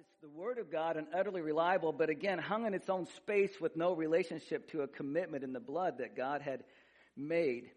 is 0.00 0.06
the 0.22 0.28
Word 0.30 0.56
of 0.56 0.72
God 0.72 0.96
and 0.96 1.06
utterly 1.14 1.42
reliable, 1.42 1.92
but 1.92 2.08
again, 2.08 2.38
hung 2.38 2.64
in 2.64 2.72
its 2.72 2.88
own 2.88 3.06
space 3.16 3.60
with 3.60 3.76
no 3.76 3.92
relationship 3.92 4.70
to 4.70 4.80
a 4.80 4.88
commitment 4.88 5.44
in 5.44 5.52
the 5.52 5.60
blood 5.60 5.98
that 5.98 6.16
God 6.16 6.40
had 6.40 6.64
made. 7.18 7.70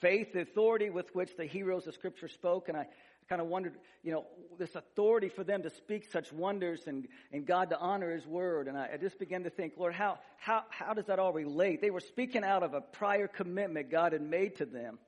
Faith, 0.00 0.32
the 0.32 0.40
authority 0.40 0.90
with 0.90 1.14
which 1.14 1.36
the 1.36 1.44
heroes 1.44 1.86
of 1.86 1.94
Scripture 1.94 2.26
spoke, 2.26 2.68
and 2.68 2.76
I 2.76 2.88
kind 3.28 3.40
of 3.40 3.46
wondered, 3.46 3.74
you 4.02 4.10
know, 4.10 4.24
this 4.58 4.74
authority 4.74 5.28
for 5.28 5.44
them 5.44 5.62
to 5.62 5.70
speak 5.70 6.10
such 6.10 6.32
wonders 6.32 6.80
and, 6.88 7.06
and 7.32 7.46
God 7.46 7.70
to 7.70 7.78
honor 7.78 8.10
His 8.10 8.26
Word. 8.26 8.66
And 8.66 8.76
I, 8.76 8.90
I 8.94 8.96
just 8.96 9.20
began 9.20 9.44
to 9.44 9.50
think, 9.50 9.74
Lord, 9.76 9.94
how, 9.94 10.18
how, 10.36 10.64
how 10.70 10.94
does 10.94 11.06
that 11.06 11.20
all 11.20 11.32
relate? 11.32 11.80
They 11.80 11.90
were 11.90 12.00
speaking 12.00 12.42
out 12.42 12.64
of 12.64 12.74
a 12.74 12.80
prior 12.80 13.28
commitment 13.28 13.88
God 13.88 14.14
had 14.14 14.22
made 14.22 14.56
to 14.56 14.64
them. 14.64 14.98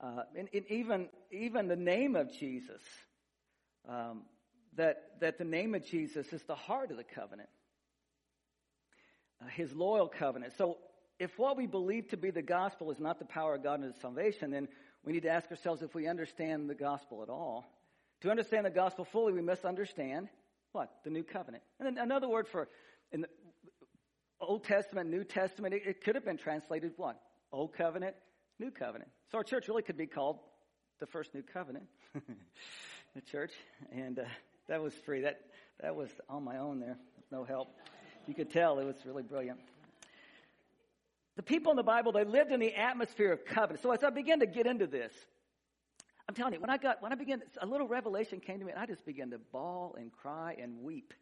Uh, 0.00 0.22
and, 0.36 0.48
and 0.52 0.66
even, 0.68 1.08
even 1.30 1.68
the 1.68 1.76
name 1.76 2.16
of 2.16 2.32
Jesus, 2.32 2.82
um, 3.88 4.22
that, 4.76 5.20
that 5.20 5.38
the 5.38 5.44
name 5.44 5.74
of 5.74 5.84
Jesus 5.84 6.32
is 6.32 6.42
the 6.42 6.54
heart 6.54 6.90
of 6.90 6.96
the 6.96 7.04
covenant, 7.04 7.48
uh, 9.42 9.48
his 9.48 9.72
loyal 9.74 10.08
covenant. 10.08 10.52
So 10.56 10.78
if 11.18 11.38
what 11.38 11.56
we 11.56 11.66
believe 11.66 12.08
to 12.08 12.16
be 12.16 12.30
the 12.30 12.42
gospel 12.42 12.90
is 12.90 12.98
not 12.98 13.18
the 13.18 13.24
power 13.24 13.54
of 13.54 13.62
God 13.62 13.82
into 13.82 13.98
salvation, 14.00 14.50
then 14.50 14.68
we 15.04 15.12
need 15.12 15.22
to 15.22 15.30
ask 15.30 15.50
ourselves 15.50 15.82
if 15.82 15.94
we 15.94 16.08
understand 16.08 16.68
the 16.68 16.74
gospel 16.74 17.22
at 17.22 17.28
all. 17.28 17.64
To 18.22 18.30
understand 18.30 18.66
the 18.66 18.70
gospel 18.70 19.04
fully, 19.04 19.32
we 19.32 19.42
must 19.42 19.64
understand 19.64 20.28
what? 20.72 20.90
The 21.04 21.10
new 21.10 21.22
covenant. 21.22 21.62
And 21.78 21.86
then 21.86 22.02
another 22.02 22.28
word 22.28 22.48
for 22.48 22.68
in 23.12 23.20
the 23.20 23.28
Old 24.40 24.64
Testament, 24.64 25.08
New 25.08 25.24
Testament, 25.24 25.74
it, 25.74 25.82
it 25.86 26.04
could 26.04 26.14
have 26.14 26.24
been 26.24 26.36
translated 26.36 26.92
what? 26.96 27.20
Old 27.52 27.74
covenant, 27.74 28.16
new 28.58 28.70
covenant. 28.70 29.10
So 29.30 29.38
our 29.38 29.44
church 29.44 29.68
really 29.68 29.82
could 29.82 29.96
be 29.96 30.06
called 30.06 30.38
the 31.00 31.06
first 31.06 31.34
new 31.34 31.42
covenant, 31.42 31.86
the 33.14 33.20
church. 33.30 33.52
And 33.92 34.18
uh, 34.18 34.24
that 34.68 34.82
was 34.82 34.94
free. 34.94 35.22
That, 35.22 35.40
that 35.80 35.94
was 35.94 36.10
on 36.28 36.44
my 36.44 36.58
own 36.58 36.80
there. 36.80 36.96
No 37.30 37.44
help. 37.44 37.68
You 38.26 38.34
could 38.34 38.50
tell 38.50 38.78
it 38.78 38.84
was 38.84 38.96
really 39.04 39.22
brilliant. 39.22 39.58
The 41.36 41.42
people 41.42 41.72
in 41.72 41.76
the 41.76 41.82
Bible, 41.82 42.12
they 42.12 42.24
lived 42.24 42.52
in 42.52 42.60
the 42.60 42.74
atmosphere 42.74 43.32
of 43.32 43.44
covenant. 43.44 43.82
So 43.82 43.90
as 43.90 44.04
I 44.04 44.10
began 44.10 44.40
to 44.40 44.46
get 44.46 44.66
into 44.66 44.86
this, 44.86 45.12
I'm 46.28 46.34
telling 46.34 46.54
you, 46.54 46.60
when 46.60 46.70
I 46.70 46.78
got, 46.78 47.02
when 47.02 47.12
I 47.12 47.16
began, 47.16 47.42
a 47.60 47.66
little 47.66 47.88
revelation 47.88 48.40
came 48.40 48.60
to 48.60 48.64
me 48.64 48.72
and 48.72 48.80
I 48.80 48.86
just 48.86 49.04
began 49.04 49.30
to 49.30 49.38
bawl 49.52 49.96
and 49.98 50.10
cry 50.12 50.56
and 50.60 50.82
weep 50.82 51.12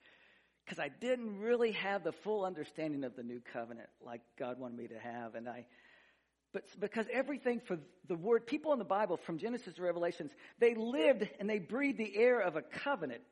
because 0.65 0.79
I 0.79 0.89
didn't 0.89 1.41
really 1.41 1.73
have 1.73 2.05
the 2.05 2.13
full 2.13 2.45
understanding 2.45 3.03
of 3.05 3.17
the 3.17 3.23
new 3.23 3.41
covenant 3.53 3.89
like 4.05 4.21
God 4.39 4.61
wanted 4.61 4.79
me 4.79 4.87
to 4.89 4.99
have. 4.99 5.35
And 5.35 5.49
I, 5.49 5.67
but 6.53 6.65
because 6.79 7.07
everything 7.13 7.61
for 7.61 7.79
the 8.09 8.17
word, 8.17 8.47
people 8.47 8.73
in 8.73 8.79
the 8.79 8.85
Bible 8.85 9.17
from 9.17 9.39
Genesis 9.39 9.75
to 9.75 9.83
Revelations, 9.83 10.33
they 10.59 10.75
lived 10.75 11.29
and 11.41 11.49
they 11.49 11.59
breathed 11.59 11.99
the 11.99 12.17
air 12.17 12.41
of 12.41 12.57
a 12.57 12.63
covenant. 12.63 13.23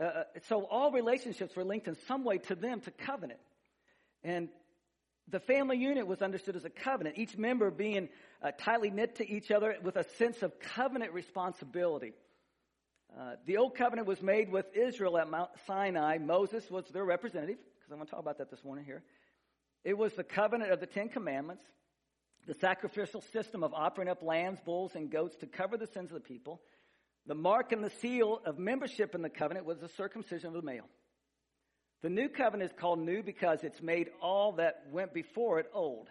Uh, 0.00 0.04
uh 0.04 0.24
so 0.48 0.64
all 0.64 0.90
relationships 0.90 1.54
were 1.54 1.64
linked 1.64 1.88
in 1.88 1.96
some 2.06 2.24
way 2.24 2.38
to 2.38 2.54
them 2.54 2.80
to 2.80 2.90
covenant. 2.90 3.40
And 4.24 4.48
the 5.28 5.40
family 5.40 5.76
unit 5.76 6.06
was 6.06 6.22
understood 6.22 6.56
as 6.56 6.64
a 6.64 6.70
covenant, 6.70 7.18
each 7.18 7.36
member 7.36 7.70
being 7.70 8.08
uh, 8.42 8.52
tightly 8.58 8.90
knit 8.90 9.16
to 9.16 9.28
each 9.28 9.50
other 9.50 9.76
with 9.82 9.96
a 9.96 10.04
sense 10.16 10.42
of 10.42 10.58
covenant 10.60 11.12
responsibility. 11.12 12.12
Uh, 13.18 13.34
the 13.46 13.56
old 13.56 13.74
covenant 13.74 14.06
was 14.06 14.22
made 14.22 14.50
with 14.50 14.66
Israel 14.74 15.18
at 15.18 15.28
Mount 15.28 15.50
Sinai. 15.66 16.18
Moses 16.18 16.70
was 16.70 16.84
their 16.88 17.04
representative, 17.04 17.56
because 17.56 17.90
I'm 17.90 17.96
going 17.96 18.06
to 18.06 18.10
talk 18.10 18.20
about 18.20 18.38
that 18.38 18.50
this 18.50 18.62
morning 18.64 18.84
here. 18.84 19.02
It 19.84 19.96
was 19.96 20.12
the 20.14 20.24
covenant 20.24 20.72
of 20.72 20.80
the 20.80 20.86
Ten 20.86 21.08
Commandments, 21.08 21.64
the 22.46 22.54
sacrificial 22.54 23.20
system 23.20 23.62
of 23.62 23.74
offering 23.74 24.08
up 24.08 24.22
lambs, 24.22 24.58
bulls, 24.64 24.94
and 24.94 25.10
goats 25.10 25.36
to 25.36 25.46
cover 25.46 25.76
the 25.76 25.86
sins 25.86 26.10
of 26.10 26.14
the 26.14 26.20
people. 26.20 26.60
The 27.26 27.34
mark 27.34 27.72
and 27.72 27.82
the 27.82 27.90
seal 27.90 28.40
of 28.44 28.58
membership 28.58 29.14
in 29.14 29.22
the 29.22 29.28
covenant 29.28 29.66
was 29.66 29.78
the 29.78 29.88
circumcision 29.88 30.48
of 30.48 30.54
the 30.54 30.62
male. 30.62 30.88
The 32.02 32.10
new 32.10 32.28
covenant 32.28 32.70
is 32.70 32.78
called 32.78 33.00
new 33.00 33.22
because 33.22 33.64
it's 33.64 33.82
made 33.82 34.10
all 34.22 34.52
that 34.52 34.84
went 34.92 35.12
before 35.12 35.58
it 35.58 35.66
old 35.74 36.08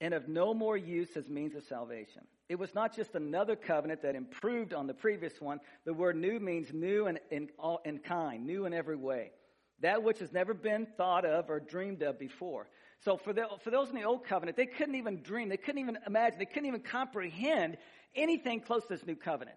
and 0.00 0.14
of 0.14 0.28
no 0.28 0.54
more 0.54 0.76
use 0.76 1.16
as 1.16 1.28
means 1.28 1.56
of 1.56 1.64
salvation. 1.64 2.22
It 2.48 2.58
was 2.58 2.74
not 2.74 2.94
just 2.94 3.14
another 3.14 3.56
covenant 3.56 4.02
that 4.02 4.14
improved 4.14 4.72
on 4.72 4.86
the 4.86 4.94
previous 4.94 5.40
one. 5.40 5.60
The 5.84 5.92
word 5.92 6.16
new 6.16 6.38
means 6.38 6.72
new 6.72 7.08
in, 7.08 7.18
in, 7.30 7.48
in 7.84 7.98
kind, 7.98 8.46
new 8.46 8.64
in 8.64 8.72
every 8.72 8.96
way. 8.96 9.32
That 9.80 10.02
which 10.02 10.20
has 10.20 10.32
never 10.32 10.54
been 10.54 10.86
thought 10.96 11.24
of 11.24 11.50
or 11.50 11.60
dreamed 11.60 12.02
of 12.02 12.18
before. 12.18 12.68
So 13.04 13.16
for, 13.16 13.32
the, 13.32 13.46
for 13.62 13.70
those 13.70 13.88
in 13.90 13.94
the 13.94 14.02
old 14.02 14.24
covenant, 14.24 14.56
they 14.56 14.66
couldn't 14.66 14.96
even 14.96 15.22
dream, 15.22 15.48
they 15.48 15.56
couldn't 15.56 15.80
even 15.80 15.98
imagine, 16.06 16.38
they 16.38 16.46
couldn't 16.46 16.66
even 16.66 16.80
comprehend 16.80 17.76
anything 18.14 18.60
close 18.60 18.82
to 18.82 18.88
this 18.88 19.06
new 19.06 19.14
covenant. 19.14 19.56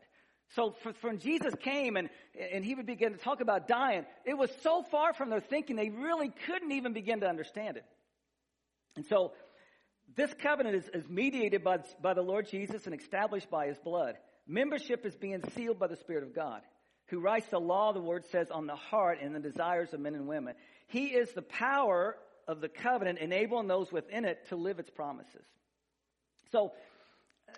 So 0.56 0.76
for, 0.84 0.94
when 1.02 1.20
Jesus 1.20 1.54
came 1.62 1.98
and, 1.98 2.10
and 2.52 2.64
he 2.64 2.76
would 2.76 2.86
begin 2.86 3.14
to 3.14 3.18
talk 3.18 3.42
about 3.42 3.68
dying, 3.68 4.06
it 4.26 4.38
was 4.38 4.52
so 4.62 4.84
far 4.84 5.14
from 5.14 5.30
their 5.30 5.40
thinking 5.40 5.76
they 5.76 5.90
really 5.90 6.32
couldn't 6.46 6.72
even 6.72 6.94
begin 6.94 7.22
to 7.22 7.28
understand 7.28 7.78
it. 7.78 7.86
And 8.96 9.06
so 9.06 9.32
this 10.16 10.34
covenant 10.42 10.76
is, 10.76 10.90
is 10.94 11.10
mediated 11.10 11.64
by, 11.64 11.80
by 12.02 12.14
the 12.14 12.22
Lord 12.22 12.50
Jesus 12.50 12.86
and 12.86 12.94
established 12.94 13.50
by 13.50 13.68
his 13.68 13.78
blood. 13.78 14.16
Membership 14.46 15.06
is 15.06 15.16
being 15.16 15.42
sealed 15.56 15.80
by 15.80 15.88
the 15.88 15.96
Spirit 15.96 16.24
of 16.24 16.36
God, 16.36 16.62
who 17.08 17.20
writes 17.20 17.48
the 17.48 17.60
law, 17.60 17.94
the 17.94 18.02
word 18.02 18.26
says, 18.26 18.52
on 18.52 18.68
the 18.68 18.76
heart 18.76 19.20
and 19.22 19.34
the 19.34 19.40
desires 19.40 19.94
of 19.94 20.02
men 20.02 20.16
and 20.16 20.28
women. 20.28 20.56
He 20.88 21.08
is 21.08 21.32
the 21.32 21.42
power 21.42 22.18
of 22.52 22.62
the 22.62 22.70
covenant, 22.70 23.20
enabling 23.20 23.68
those 23.68 23.92
within 23.92 24.26
it 24.26 24.48
to 24.50 24.56
live 24.56 24.80
its 24.80 24.90
promises. 24.90 25.46
So, 26.52 26.74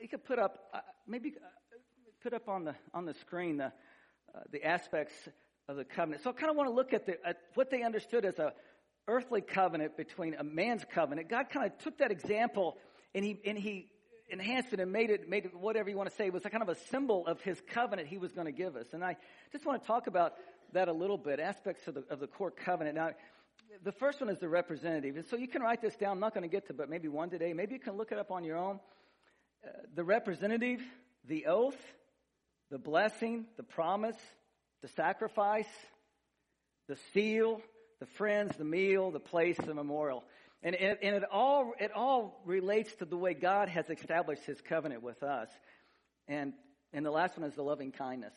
you 0.01 0.07
could 0.07 0.23
put 0.23 0.39
up, 0.39 0.69
uh, 0.73 0.79
maybe 1.07 1.33
uh, 1.35 1.47
put 2.21 2.33
up 2.33 2.47
on 2.47 2.63
the, 2.65 2.75
on 2.93 3.05
the 3.05 3.13
screen 3.15 3.57
the, 3.57 3.65
uh, 3.65 4.39
the 4.51 4.63
aspects 4.63 5.13
of 5.67 5.75
the 5.75 5.83
covenant. 5.83 6.23
So 6.23 6.29
I 6.29 6.33
kind 6.33 6.49
of 6.49 6.55
want 6.55 6.69
to 6.69 6.73
look 6.73 6.93
at, 6.93 7.05
the, 7.05 7.17
at 7.25 7.37
what 7.53 7.69
they 7.69 7.83
understood 7.83 8.25
as 8.25 8.39
a 8.39 8.53
earthly 9.07 9.41
covenant 9.41 9.97
between 9.97 10.33
a 10.35 10.43
man's 10.43 10.83
covenant. 10.93 11.29
God 11.29 11.49
kind 11.49 11.65
of 11.65 11.77
took 11.79 11.97
that 11.97 12.11
example 12.11 12.77
and 13.13 13.23
he, 13.23 13.39
and 13.45 13.57
he 13.57 13.87
enhanced 14.29 14.73
it 14.73 14.79
and 14.79 14.91
made 14.91 15.09
it, 15.09 15.29
made 15.29 15.45
it 15.45 15.55
whatever 15.55 15.89
you 15.89 15.97
want 15.97 16.09
to 16.09 16.15
say 16.15 16.29
was 16.29 16.45
a 16.45 16.49
kind 16.49 16.63
of 16.63 16.69
a 16.69 16.75
symbol 16.89 17.27
of 17.27 17.41
his 17.41 17.61
covenant 17.73 18.07
he 18.07 18.17
was 18.17 18.31
going 18.31 18.45
to 18.45 18.53
give 18.53 18.75
us. 18.75 18.87
And 18.93 19.03
I 19.03 19.17
just 19.51 19.65
want 19.65 19.81
to 19.81 19.87
talk 19.87 20.07
about 20.07 20.33
that 20.71 20.87
a 20.87 20.93
little 20.93 21.17
bit, 21.17 21.39
aspects 21.39 21.87
of 21.87 21.93
the, 21.95 22.03
of 22.09 22.19
the 22.19 22.27
core 22.27 22.51
covenant. 22.51 22.95
Now, 22.95 23.11
the 23.83 23.91
first 23.91 24.21
one 24.21 24.29
is 24.29 24.39
the 24.39 24.49
representative. 24.49 25.15
And 25.15 25.25
so 25.25 25.35
you 25.35 25.47
can 25.47 25.61
write 25.61 25.81
this 25.81 25.95
down. 25.95 26.11
I'm 26.11 26.19
not 26.19 26.33
going 26.33 26.43
to 26.43 26.49
get 26.49 26.67
to, 26.67 26.73
but 26.73 26.89
maybe 26.89 27.07
one 27.07 27.29
today. 27.29 27.53
Maybe 27.53 27.73
you 27.73 27.79
can 27.79 27.97
look 27.97 28.11
it 28.11 28.17
up 28.17 28.31
on 28.31 28.43
your 28.43 28.57
own. 28.57 28.79
Uh, 29.65 29.69
the 29.95 30.03
representative, 30.03 30.81
the 31.27 31.45
oath, 31.47 31.77
the 32.69 32.77
blessing, 32.77 33.45
the 33.57 33.63
promise, 33.63 34.17
the 34.81 34.87
sacrifice, 34.89 35.67
the 36.87 36.97
seal, 37.13 37.61
the 37.99 38.05
friends, 38.05 38.55
the 38.57 38.65
meal, 38.65 39.11
the 39.11 39.19
place, 39.19 39.57
the 39.57 39.73
memorial. 39.73 40.23
And, 40.61 40.75
and, 40.75 40.97
and 41.01 41.15
it 41.15 41.23
all, 41.31 41.73
it 41.79 41.91
all 41.93 42.41
relates 42.45 42.93
to 42.95 43.05
the 43.05 43.17
way 43.17 43.33
God 43.33 43.69
has 43.69 43.89
established 43.89 44.43
his 44.45 44.61
covenant 44.61 45.03
with 45.03 45.23
us. 45.23 45.49
And, 46.27 46.53
and 46.93 47.05
the 47.05 47.11
last 47.11 47.37
one 47.37 47.47
is 47.47 47.55
the 47.55 47.63
loving 47.63 47.91
kindness. 47.91 48.33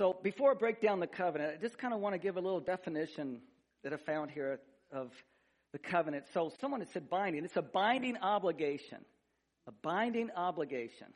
So 0.00 0.16
before 0.22 0.52
I 0.52 0.54
break 0.54 0.80
down 0.80 0.98
the 0.98 1.06
covenant, 1.06 1.56
I 1.58 1.60
just 1.60 1.76
kind 1.76 1.92
of 1.92 2.00
want 2.00 2.14
to 2.14 2.18
give 2.18 2.38
a 2.38 2.40
little 2.40 2.58
definition 2.58 3.42
that 3.84 3.92
I 3.92 3.98
found 3.98 4.30
here 4.30 4.58
of 4.90 5.12
the 5.72 5.78
covenant. 5.78 6.24
So 6.32 6.50
someone 6.58 6.80
had 6.80 6.88
said 6.88 7.10
binding. 7.10 7.44
It's 7.44 7.58
a 7.58 7.60
binding 7.60 8.16
obligation. 8.16 8.96
A 9.66 9.72
binding 9.72 10.30
obligation. 10.34 11.08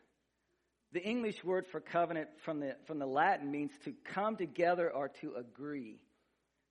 The 0.93 1.03
English 1.03 1.43
word 1.43 1.67
for 1.67 1.81
covenant 1.81 2.29
from 2.45 2.61
the, 2.61 2.77
from 2.85 2.99
the 2.99 3.07
Latin 3.07 3.51
means 3.51 3.71
to 3.87 3.95
come 4.13 4.37
together 4.37 4.91
or 4.91 5.09
to 5.23 5.33
agree. 5.35 5.97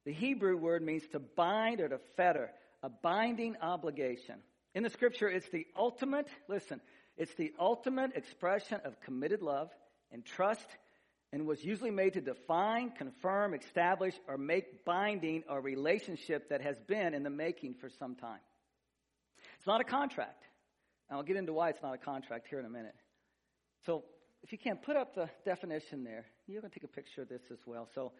The 0.05 0.13
Hebrew 0.13 0.55
word 0.55 0.83
means 0.83 1.07
to 1.13 1.19
bind 1.19 1.81
or 1.81 1.89
to 1.89 1.99
fetter, 2.15 2.51
a 2.83 2.89
binding 2.89 3.55
obligation. 3.59 4.35
In 4.75 4.83
the 4.83 4.91
scripture, 4.91 5.29
it's 5.29 5.49
the 5.49 5.65
ultimate, 5.75 6.27
listen, 6.47 6.79
it's 7.17 7.33
the 7.33 7.53
ultimate 7.59 8.15
expression 8.15 8.81
of 8.85 9.01
committed 9.01 9.41
love 9.41 9.71
and 10.11 10.23
trust 10.23 10.67
and 11.33 11.47
was 11.47 11.65
usually 11.65 11.89
made 11.89 12.13
to 12.13 12.21
define, 12.21 12.91
confirm, 12.91 13.55
establish, 13.55 14.13
or 14.27 14.37
make 14.37 14.85
binding 14.85 15.43
a 15.49 15.59
relationship 15.59 16.49
that 16.49 16.61
has 16.61 16.77
been 16.87 17.15
in 17.15 17.23
the 17.23 17.29
making 17.31 17.73
for 17.73 17.89
some 17.89 18.15
time. 18.15 18.39
It's 19.57 19.65
not 19.65 19.81
a 19.81 19.83
contract. 19.83 20.43
And 21.09 21.17
I'll 21.17 21.23
get 21.23 21.35
into 21.35 21.51
why 21.51 21.69
it's 21.69 21.81
not 21.81 21.95
a 21.95 21.97
contract 21.97 22.45
here 22.49 22.59
in 22.59 22.67
a 22.67 22.69
minute. 22.69 22.93
So 23.87 24.03
if 24.43 24.51
you 24.51 24.59
can't 24.59 24.79
put 24.83 24.95
up 24.95 25.15
the 25.15 25.27
definition 25.43 26.03
there, 26.03 26.25
you're 26.45 26.61
going 26.61 26.71
to 26.71 26.79
take 26.79 26.87
a 26.87 26.93
picture 26.93 27.23
of 27.23 27.29
this 27.29 27.41
as 27.51 27.57
well. 27.65 27.89
So 27.95 28.11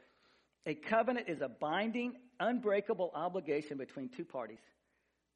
a 0.65 0.73
covenant 0.73 1.29
is 1.29 1.39
a 1.41 1.49
binding, 1.49 2.13
unbreakable 2.39 3.11
obligation 3.13 3.77
between 3.77 4.09
two 4.09 4.25
parties 4.25 4.61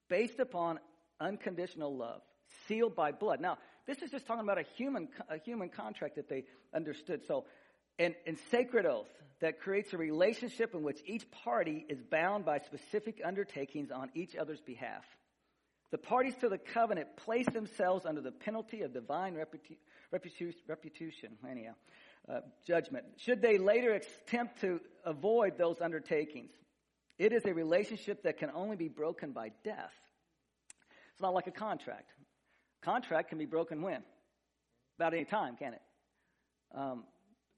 based 0.10 0.40
upon 0.40 0.80
unconditional 1.20 1.96
love, 1.96 2.22
sealed 2.68 2.96
by 2.96 3.12
blood. 3.12 3.40
Now, 3.40 3.60
this 3.86 4.02
is 4.02 4.10
just 4.10 4.26
talking 4.26 4.44
about 4.44 4.58
a 4.58 4.66
human, 4.78 5.10
a 5.30 5.38
human 5.38 5.70
contract 5.70 6.16
that 6.16 6.28
they 6.28 6.44
understood. 6.74 7.22
So, 7.28 7.46
and, 8.00 8.16
and 8.26 8.38
sacred 8.52 8.86
oath 8.86 9.10
that 9.40 9.60
creates 9.60 9.94
a 9.94 9.98
relationship 9.98 10.74
in 10.74 10.84
which 10.84 11.00
each 11.06 11.30
party 11.32 11.86
is 11.90 12.02
bound 12.02 12.46
by 12.46 12.60
specific 12.60 13.22
undertakings 13.24 13.92
on 13.92 14.10
each 14.16 14.36
other's 14.36 14.62
behalf. 14.62 15.04
The 15.92 15.98
parties 15.98 16.36
to 16.42 16.50
the 16.50 16.58
covenant 16.58 17.16
place 17.16 17.46
themselves 17.46 18.06
under 18.06 18.20
the 18.20 18.32
penalty 18.32 18.82
of 18.82 18.94
divine 18.94 19.36
reputation, 19.36 19.78
reputation 20.68 21.38
anyhow, 21.50 21.76
uh, 22.28 22.42
judgment. 22.66 23.06
Should 23.18 23.42
they 23.42 23.58
later 23.58 23.94
attempt 23.94 24.60
to 24.62 24.82
avoid 25.06 25.58
those 25.58 25.80
undertakings, 25.80 26.52
it 27.18 27.32
is 27.32 27.46
a 27.46 27.54
relationship 27.54 28.24
that 28.24 28.38
can 28.38 28.52
only 28.54 28.76
be 28.76 28.90
broken 28.90 29.32
by 29.32 29.52
death. 29.64 29.94
It's 31.14 31.22
not 31.22 31.34
like 31.34 31.48
a 31.48 31.52
contract. 31.52 32.12
Contract 32.82 33.30
can 33.30 33.38
be 33.38 33.46
broken 33.46 33.82
when? 33.82 34.04
About 35.00 35.14
any 35.14 35.26
time, 35.26 35.56
can 35.56 35.74
it? 35.74 35.82
Um, 36.76 37.06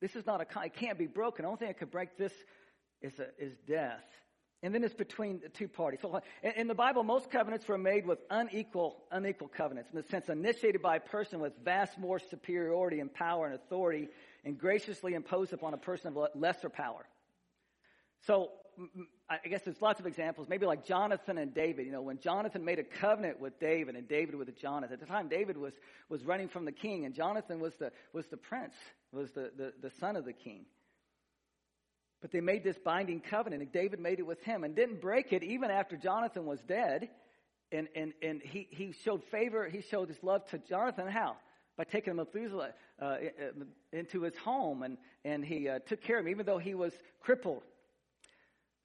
this 0.02 0.16
is 0.16 0.26
not 0.26 0.42
a, 0.42 0.64
it 0.66 0.74
can't 0.74 0.98
be 0.98 1.08
broken. 1.08 1.44
The 1.44 1.48
only 1.50 1.60
thing 1.60 1.68
that 1.68 1.80
could 1.80 1.92
break 1.92 2.18
this 2.18 2.34
is, 3.02 3.14
a, 3.20 3.28
is 3.38 3.54
death. 3.68 4.04
And 4.62 4.76
then 4.76 4.84
it's 4.84 4.94
between 4.94 5.40
the 5.40 5.50
two 5.50 5.70
parties. 5.70 6.02
So 6.02 6.22
in, 6.44 6.52
in 6.52 6.68
the 6.68 6.76
Bible, 6.76 7.04
most 7.04 7.32
covenants 7.32 7.68
were 7.68 7.78
made 7.78 8.06
with 8.06 8.20
unequal, 8.30 8.98
unequal 9.12 9.48
covenants, 9.48 9.90
in 9.92 9.98
the 9.98 10.08
sense 10.08 10.28
initiated 10.28 10.82
by 10.82 10.98
a 10.98 11.00
person 11.00 11.40
with 11.40 11.54
vast 11.64 11.98
more 11.98 12.20
superiority 12.20 13.00
and 13.00 13.14
power 13.14 13.46
and 13.46 13.56
authority, 13.56 14.10
and 14.44 14.58
graciously 14.58 15.14
imposed 15.14 15.54
upon 15.54 15.74
a 15.74 15.78
person 15.78 16.16
of 16.16 16.30
lesser 16.36 16.70
power. 16.70 17.06
So 18.28 18.50
I 19.30 19.48
guess 19.48 19.62
there's 19.64 19.82
lots 19.82 20.00
of 20.00 20.08
examples, 20.08 20.48
maybe 20.50 20.66
like 20.66 20.86
Jonathan 20.86 21.38
and 21.38 21.54
David. 21.54 21.86
You 21.86 21.92
know, 21.92 22.02
when 22.02 22.20
Jonathan 22.20 22.64
made 22.64 22.80
a 22.80 22.84
covenant 22.84 23.40
with 23.40 23.60
David 23.60 23.96
and 23.96 24.08
David 24.08 24.36
with 24.36 24.56
Jonathan. 24.58 24.94
At 24.94 25.00
the 25.00 25.06
time, 25.06 25.28
David 25.28 25.58
was, 25.58 25.74
was 26.10 26.24
running 26.24 26.48
from 26.48 26.66
the 26.66 26.72
king 26.72 27.06
and 27.06 27.14
Jonathan 27.14 27.60
was 27.60 27.76
the, 27.76 27.92
was 28.14 28.26
the 28.28 28.38
prince, 28.38 28.74
was 29.12 29.32
the, 29.32 29.52
the, 29.56 29.74
the 29.82 29.92
son 30.00 30.16
of 30.16 30.26
the 30.26 30.34
king. 30.34 30.66
But 32.22 32.32
they 32.32 32.42
made 32.42 32.64
this 32.64 32.78
binding 32.78 33.22
covenant 33.22 33.62
and 33.62 33.72
David 33.72 34.00
made 34.00 34.20
it 34.20 34.26
with 34.26 34.42
him 34.44 34.64
and 34.64 34.76
didn't 34.76 35.02
break 35.02 35.32
it 35.32 35.44
even 35.44 35.72
after 35.72 35.96
Jonathan 35.96 36.46
was 36.46 36.62
dead. 36.62 37.10
And, 37.72 37.88
and, 37.96 38.14
and 38.22 38.42
he, 38.42 38.68
he 38.72 38.94
showed 39.04 39.24
favor, 39.26 39.70
he 39.70 39.82
showed 39.82 40.10
his 40.10 40.22
love 40.24 40.46
to 40.48 40.58
Jonathan. 40.58 41.08
How? 41.08 41.36
By 41.78 41.84
taking 41.84 42.16
Methuselah 42.16 42.72
uh, 43.02 43.18
into 43.94 44.24
his 44.24 44.36
home 44.38 44.84
and, 44.84 44.98
and 45.24 45.46
he 45.46 45.70
uh, 45.70 45.80
took 45.80 46.02
care 46.02 46.20
of 46.20 46.26
him 46.26 46.32
even 46.32 46.46
though 46.46 46.58
he 46.58 46.74
was 46.74 46.94
crippled 47.22 47.64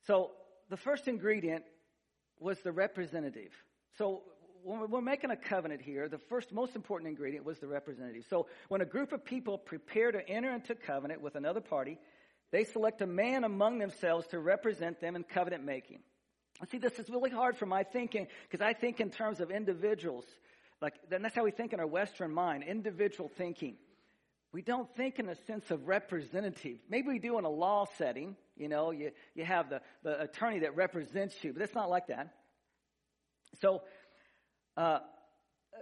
so 0.07 0.33
the 0.71 0.77
first 0.77 1.09
ingredient 1.09 1.65
was 2.39 2.61
the 2.61 2.73
representative. 2.73 3.53
So 3.97 4.23
when 4.63 4.91
we're 4.91 5.01
making 5.01 5.31
a 5.31 5.37
covenant 5.37 5.83
here, 5.83 6.09
the 6.09 6.19
first 6.19 6.53
most 6.53 6.75
important 6.75 7.09
ingredient 7.09 7.45
was 7.45 7.59
the 7.59 7.67
representative. 7.67 8.25
So 8.29 8.47
when 8.69 8.81
a 8.81 8.87
group 8.87 9.13
of 9.13 9.25
people 9.25 9.59
prepare 9.59 10.11
to 10.11 10.27
enter 10.29 10.53
into 10.53 10.75
covenant 10.75 11.21
with 11.21 11.37
another 11.37 11.61
party, 11.61 11.99
they 12.51 12.65
select 12.65 13.03
a 13.03 13.07
man 13.07 13.45
among 13.45 13.79
themselves 13.79 14.27
to 14.29 14.39
represent 14.39 15.01
them 15.01 15.17
in 15.17 15.25
covenant 15.25 15.65
making. 15.65 16.01
See, 16.71 16.79
this 16.79 16.99
is 16.99 17.11
really 17.11 17.31
hard 17.31 17.57
for 17.57 17.67
my 17.67 17.83
thinking 17.83 18.29
because 18.49 18.65
I 18.65 18.73
think 18.73 19.01
in 19.01 19.11
terms 19.11 19.41
of 19.41 19.51
individuals. 19.51 20.25
Like, 20.81 20.95
that's 21.09 21.35
how 21.35 21.45
we 21.45 21.51
think 21.51 21.73
in 21.73 21.81
our 21.81 21.87
Western 21.87 22.33
mind, 22.33 22.65
individual 22.65 23.31
thinking. 23.37 23.77
We 24.55 24.63
don't 24.63 24.89
think 24.95 25.19
in 25.19 25.29
a 25.29 25.35
sense 25.35 25.73
of 25.73 25.89
representative. 25.89 26.79
Maybe 26.89 27.09
we 27.09 27.19
do 27.19 27.39
in 27.39 27.45
a 27.45 27.51
law 27.51 27.89
setting, 27.99 28.37
you 28.57 28.69
know, 28.69 28.93
you, 28.93 29.11
you 29.35 29.45
have 29.45 29.69
the, 29.69 29.81
the 30.05 30.23
attorney 30.23 30.61
that 30.61 30.77
represents 30.77 31.35
you, 31.43 31.53
but 31.53 31.61
it's 31.61 31.75
not 31.75 31.91
like 31.91 32.07
that. 32.07 32.33
So, 33.61 33.83
uh, 34.77 35.01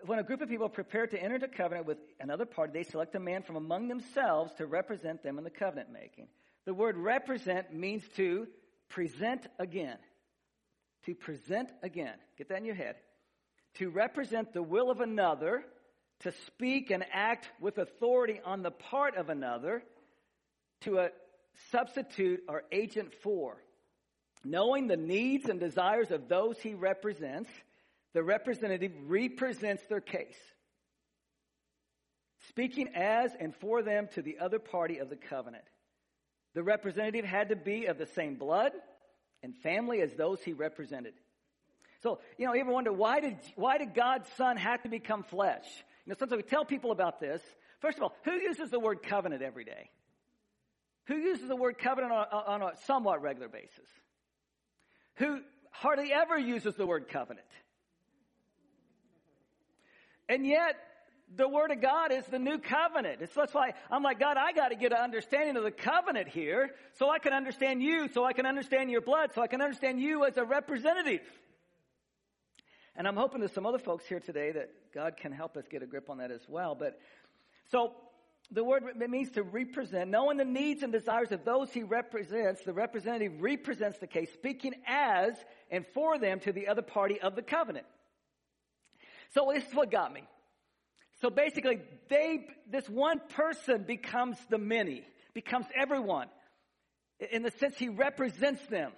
when 0.06 0.20
a 0.20 0.22
group 0.22 0.40
of 0.40 0.48
people 0.48 0.70
prepare 0.70 1.06
to 1.06 1.22
enter 1.22 1.34
into 1.34 1.48
covenant 1.48 1.86
with 1.86 1.98
another 2.18 2.46
party, 2.46 2.72
they 2.72 2.82
select 2.82 3.14
a 3.14 3.20
man 3.20 3.42
from 3.42 3.56
among 3.56 3.88
themselves 3.88 4.54
to 4.54 4.64
represent 4.64 5.22
them 5.22 5.36
in 5.36 5.44
the 5.44 5.50
covenant 5.50 5.92
making. 5.92 6.28
The 6.64 6.72
word 6.72 6.96
represent 6.96 7.74
means 7.74 8.02
to 8.16 8.46
present 8.88 9.46
again. 9.58 9.98
To 11.04 11.14
present 11.14 11.68
again. 11.82 12.14
Get 12.38 12.48
that 12.48 12.56
in 12.56 12.64
your 12.64 12.74
head. 12.74 12.96
To 13.74 13.90
represent 13.90 14.54
the 14.54 14.62
will 14.62 14.90
of 14.90 15.02
another, 15.02 15.62
to 16.22 16.32
speak 16.46 16.90
and 16.90 17.04
act 17.12 17.48
with 17.60 17.78
authority 17.78 18.40
on 18.44 18.62
the 18.62 18.70
part 18.70 19.16
of 19.16 19.28
another, 19.28 19.82
to 20.82 20.98
a 20.98 21.10
substitute 21.70 22.42
or 22.48 22.64
agent 22.72 23.12
for. 23.22 23.56
Knowing 24.44 24.88
the 24.88 24.96
needs 24.96 25.48
and 25.48 25.60
desires 25.60 26.10
of 26.10 26.28
those 26.28 26.58
he 26.58 26.74
represents, 26.74 27.50
the 28.12 28.22
representative 28.22 28.92
represents 29.06 29.82
their 29.88 30.00
case, 30.00 30.36
speaking 32.48 32.88
as 32.94 33.32
and 33.38 33.54
for 33.56 33.82
them 33.82 34.08
to 34.14 34.22
the 34.22 34.38
other 34.38 34.58
party 34.58 34.98
of 34.98 35.08
the 35.08 35.16
covenant. 35.16 35.64
The 36.54 36.62
representative 36.62 37.24
had 37.24 37.48
to 37.48 37.56
be 37.56 37.86
of 37.86 37.98
the 37.98 38.06
same 38.06 38.34
blood 38.34 38.72
and 39.42 39.56
family 39.56 40.00
as 40.00 40.12
those 40.14 40.42
he 40.42 40.52
represented. 40.52 41.14
So, 42.02 42.18
you 42.36 42.46
know, 42.46 42.54
you 42.54 42.60
ever 42.60 42.72
wonder 42.72 42.92
why 42.92 43.20
did, 43.20 43.38
why 43.54 43.78
did 43.78 43.94
God's 43.94 44.28
son 44.36 44.56
have 44.56 44.82
to 44.82 44.88
become 44.88 45.22
flesh? 45.22 45.66
You 46.06 46.10
know, 46.10 46.16
sometimes 46.18 46.42
we 46.42 46.48
tell 46.48 46.64
people 46.64 46.90
about 46.90 47.20
this. 47.20 47.40
First 47.80 47.98
of 47.98 48.04
all, 48.04 48.14
who 48.24 48.32
uses 48.32 48.70
the 48.70 48.80
word 48.80 49.02
covenant 49.02 49.42
every 49.42 49.64
day? 49.64 49.90
Who 51.06 51.16
uses 51.16 51.48
the 51.48 51.56
word 51.56 51.78
covenant 51.78 52.12
on, 52.12 52.26
on 52.30 52.62
a 52.62 52.72
somewhat 52.86 53.22
regular 53.22 53.48
basis? 53.48 53.88
Who 55.16 55.40
hardly 55.70 56.12
ever 56.12 56.38
uses 56.38 56.74
the 56.74 56.86
word 56.86 57.08
covenant? 57.08 57.46
And 60.28 60.46
yet, 60.46 60.76
the 61.36 61.48
Word 61.48 61.70
of 61.70 61.80
God 61.80 62.12
is 62.12 62.24
the 62.26 62.38
new 62.38 62.58
covenant. 62.58 63.20
That's 63.20 63.54
why 63.54 63.72
I'm 63.90 64.02
like, 64.02 64.18
God, 64.18 64.36
I 64.36 64.52
got 64.52 64.68
to 64.68 64.76
get 64.76 64.92
an 64.92 64.98
understanding 64.98 65.56
of 65.56 65.62
the 65.62 65.70
covenant 65.70 66.28
here 66.28 66.70
so 66.94 67.08
I 67.08 67.18
can 67.18 67.32
understand 67.32 67.82
you, 67.82 68.08
so 68.08 68.24
I 68.24 68.32
can 68.32 68.44
understand 68.44 68.90
your 68.90 69.00
blood, 69.00 69.32
so 69.34 69.42
I 69.42 69.46
can 69.46 69.62
understand 69.62 70.00
you 70.00 70.24
as 70.24 70.36
a 70.36 70.44
representative. 70.44 71.20
And 72.94 73.08
I'm 73.08 73.16
hoping 73.16 73.40
there's 73.40 73.52
some 73.52 73.66
other 73.66 73.78
folks 73.78 74.04
here 74.06 74.20
today 74.20 74.52
that 74.52 74.70
God 74.94 75.16
can 75.16 75.32
help 75.32 75.56
us 75.56 75.64
get 75.70 75.82
a 75.82 75.86
grip 75.86 76.10
on 76.10 76.18
that 76.18 76.30
as 76.30 76.42
well. 76.48 76.74
But 76.74 76.98
so 77.70 77.92
the 78.50 78.62
word 78.62 78.84
means 79.08 79.30
to 79.32 79.42
represent, 79.42 80.10
knowing 80.10 80.36
the 80.36 80.44
needs 80.44 80.82
and 80.82 80.92
desires 80.92 81.32
of 81.32 81.44
those 81.44 81.72
he 81.72 81.82
represents. 81.82 82.62
The 82.62 82.74
representative 82.74 83.40
represents 83.40 83.98
the 83.98 84.06
case, 84.06 84.30
speaking 84.34 84.74
as 84.86 85.32
and 85.70 85.86
for 85.94 86.18
them 86.18 86.40
to 86.40 86.52
the 86.52 86.68
other 86.68 86.82
party 86.82 87.20
of 87.20 87.34
the 87.34 87.42
covenant. 87.42 87.86
So 89.34 89.50
this 89.54 89.66
is 89.66 89.74
what 89.74 89.90
got 89.90 90.12
me. 90.12 90.22
So 91.22 91.30
basically, 91.30 91.80
they, 92.10 92.46
this 92.70 92.88
one 92.88 93.20
person 93.30 93.84
becomes 93.84 94.36
the 94.50 94.58
many, 94.58 95.04
becomes 95.32 95.66
everyone. 95.74 96.28
In 97.30 97.42
the 97.42 97.52
sense 97.52 97.78
he 97.78 97.88
represents 97.88 98.64
them. 98.66 98.92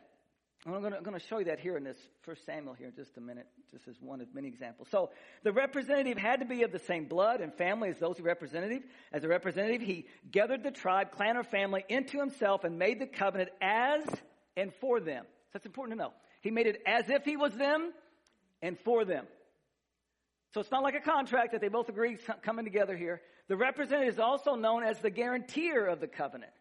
I'm 0.67 0.81
going, 0.81 0.93
to, 0.93 0.97
I'm 0.97 1.05
going 1.05 1.19
to 1.19 1.27
show 1.27 1.39
you 1.39 1.45
that 1.47 1.61
here 1.61 1.77
in 1.77 1.85
this 1.85 1.99
First 2.23 2.47
Samuel 2.47 2.73
here 2.73 2.87
in 2.87 2.95
just 2.95 3.19
a 3.19 3.21
minute, 3.21 3.47
just 3.71 3.87
as 3.87 3.97
one 4.01 4.23
of 4.23 4.35
many 4.35 4.49
examples. 4.49 4.89
So 4.91 5.11
the 5.43 5.53
representative 5.53 6.17
had 6.17 6.41
to 6.41 6.47
be 6.47 6.63
of 6.63 6.73
the 6.73 6.79
same 6.79 7.05
blood 7.05 7.43
and 7.43 7.53
family 7.53 7.91
as 7.91 7.99
those 7.99 8.17
he 8.17 8.23
representative. 8.23 8.83
As 9.13 9.25
a 9.25 9.29
representative, 9.29 9.83
he 9.83 10.07
gathered 10.31 10.63
the 10.63 10.71
tribe, 10.71 11.11
clan, 11.11 11.37
or 11.37 11.45
family 11.45 11.85
into 11.91 12.19
himself 12.19 12.65
and 12.65 12.79
made 12.79 12.99
the 12.99 13.07
covenant 13.07 13.51
as 13.61 14.05
and 14.57 14.73
for 14.81 15.01
them. 15.01 15.25
So 15.25 15.51
that's 15.53 15.67
important 15.67 15.99
to 15.99 16.03
know. 16.03 16.13
He 16.41 16.51
made 16.51 16.67
it 16.67 16.81
as 16.87 17.11
if 17.11 17.27
he 17.27 17.37
was 17.37 17.53
them 17.53 17.93
and 18.63 18.79
for 18.81 19.05
them. 19.05 19.27
So 20.55 20.61
it's 20.61 20.71
not 20.71 20.83
like 20.83 20.95
a 20.95 21.01
contract 21.01 21.53
that 21.53 21.61
they 21.61 21.69
both 21.69 21.91
agree 21.91 22.17
coming 22.43 22.65
together 22.65 22.97
here. 22.97 23.21
The 23.49 23.57
representative 23.57 24.15
is 24.15 24.19
also 24.19 24.55
known 24.55 24.83
as 24.83 24.99
the 25.01 25.11
guarantor 25.11 25.87
of 25.89 26.01
the 26.01 26.07
covenant 26.07 26.53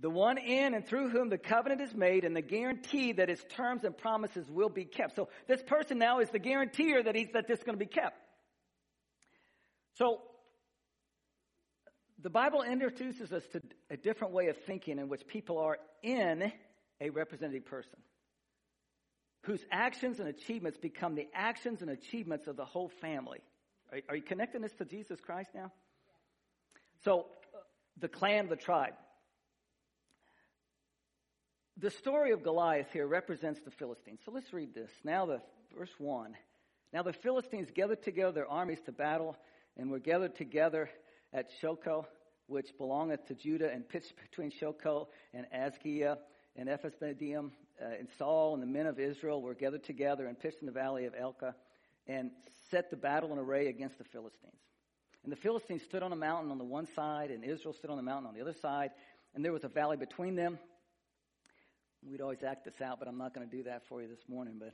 the 0.00 0.10
one 0.10 0.38
in 0.38 0.74
and 0.74 0.86
through 0.86 1.10
whom 1.10 1.28
the 1.28 1.38
covenant 1.38 1.80
is 1.82 1.94
made 1.94 2.24
and 2.24 2.34
the 2.34 2.42
guarantee 2.42 3.12
that 3.12 3.28
its 3.28 3.44
terms 3.50 3.84
and 3.84 3.96
promises 3.96 4.50
will 4.50 4.70
be 4.70 4.84
kept. 4.84 5.16
So 5.16 5.28
this 5.46 5.62
person 5.62 5.98
now 5.98 6.20
is 6.20 6.30
the 6.30 6.38
guarantor 6.38 7.02
that 7.02 7.14
he's, 7.14 7.28
that 7.34 7.46
this 7.46 7.58
is 7.58 7.64
going 7.64 7.78
to 7.78 7.84
be 7.84 7.90
kept. 7.90 8.16
So 9.98 10.22
the 12.22 12.30
Bible 12.30 12.62
introduces 12.62 13.32
us 13.32 13.42
to 13.52 13.60
a 13.90 13.96
different 13.96 14.32
way 14.32 14.48
of 14.48 14.56
thinking 14.66 14.98
in 14.98 15.08
which 15.08 15.26
people 15.26 15.58
are 15.58 15.78
in 16.02 16.50
a 17.00 17.10
representative 17.10 17.66
person 17.66 17.98
whose 19.44 19.64
actions 19.70 20.18
and 20.20 20.28
achievements 20.28 20.78
become 20.78 21.14
the 21.14 21.26
actions 21.34 21.80
and 21.82 21.90
achievements 21.90 22.46
of 22.46 22.56
the 22.56 22.64
whole 22.64 22.90
family. 23.00 23.40
Are, 23.92 23.98
are 24.10 24.16
you 24.16 24.22
connecting 24.22 24.62
this 24.62 24.72
to 24.74 24.84
Jesus 24.84 25.18
Christ 25.20 25.50
now? 25.54 25.72
So 27.04 27.20
uh, 27.54 27.58
the 27.98 28.08
clan, 28.08 28.48
the 28.48 28.56
tribe. 28.56 28.94
The 31.80 31.90
story 31.90 32.32
of 32.32 32.42
Goliath 32.42 32.92
here 32.92 33.06
represents 33.06 33.60
the 33.60 33.70
Philistines. 33.70 34.20
So 34.26 34.32
let's 34.32 34.52
read 34.52 34.74
this. 34.74 34.90
Now, 35.02 35.24
the 35.24 35.40
verse 35.74 35.92
1. 35.96 36.36
Now 36.92 37.02
the 37.02 37.14
Philistines 37.14 37.70
gathered 37.74 38.02
together 38.02 38.32
their 38.32 38.50
armies 38.50 38.80
to 38.84 38.92
battle, 38.92 39.34
and 39.78 39.90
were 39.90 39.98
gathered 39.98 40.36
together 40.36 40.90
at 41.32 41.48
Shochoh, 41.62 42.04
which 42.48 42.76
belongeth 42.76 43.24
to 43.28 43.34
Judah, 43.34 43.72
and 43.72 43.88
pitched 43.88 44.12
between 44.20 44.50
Shochoh 44.50 45.06
and 45.32 45.46
Azekah 45.56 46.18
and 46.54 46.68
Ephesdammim. 46.68 47.50
Uh, 47.80 47.86
and 47.98 48.08
Saul 48.18 48.52
and 48.52 48.62
the 48.62 48.66
men 48.66 48.84
of 48.84 49.00
Israel 49.00 49.40
were 49.40 49.54
gathered 49.54 49.84
together 49.84 50.26
and 50.26 50.38
pitched 50.38 50.60
in 50.60 50.66
the 50.66 50.72
valley 50.72 51.06
of 51.06 51.14
Elah, 51.18 51.54
and 52.06 52.30
set 52.70 52.90
the 52.90 52.96
battle 52.96 53.32
in 53.32 53.38
array 53.38 53.68
against 53.68 53.96
the 53.96 54.04
Philistines. 54.04 54.52
And 55.22 55.32
the 55.32 55.36
Philistines 55.36 55.82
stood 55.84 56.02
on 56.02 56.12
a 56.12 56.16
mountain 56.16 56.50
on 56.50 56.58
the 56.58 56.64
one 56.64 56.88
side, 56.94 57.30
and 57.30 57.42
Israel 57.42 57.72
stood 57.72 57.88
on 57.88 57.96
the 57.96 58.02
mountain 58.02 58.26
on 58.26 58.34
the 58.34 58.42
other 58.42 58.52
side, 58.52 58.90
and 59.34 59.42
there 59.42 59.52
was 59.52 59.64
a 59.64 59.68
valley 59.68 59.96
between 59.96 60.34
them. 60.34 60.58
We'd 62.08 62.20
always 62.20 62.42
act 62.42 62.64
this 62.64 62.80
out, 62.80 62.98
but 62.98 63.08
I'm 63.08 63.18
not 63.18 63.34
going 63.34 63.48
to 63.48 63.56
do 63.56 63.64
that 63.64 63.86
for 63.88 64.00
you 64.00 64.08
this 64.08 64.26
morning. 64.26 64.54
But 64.58 64.72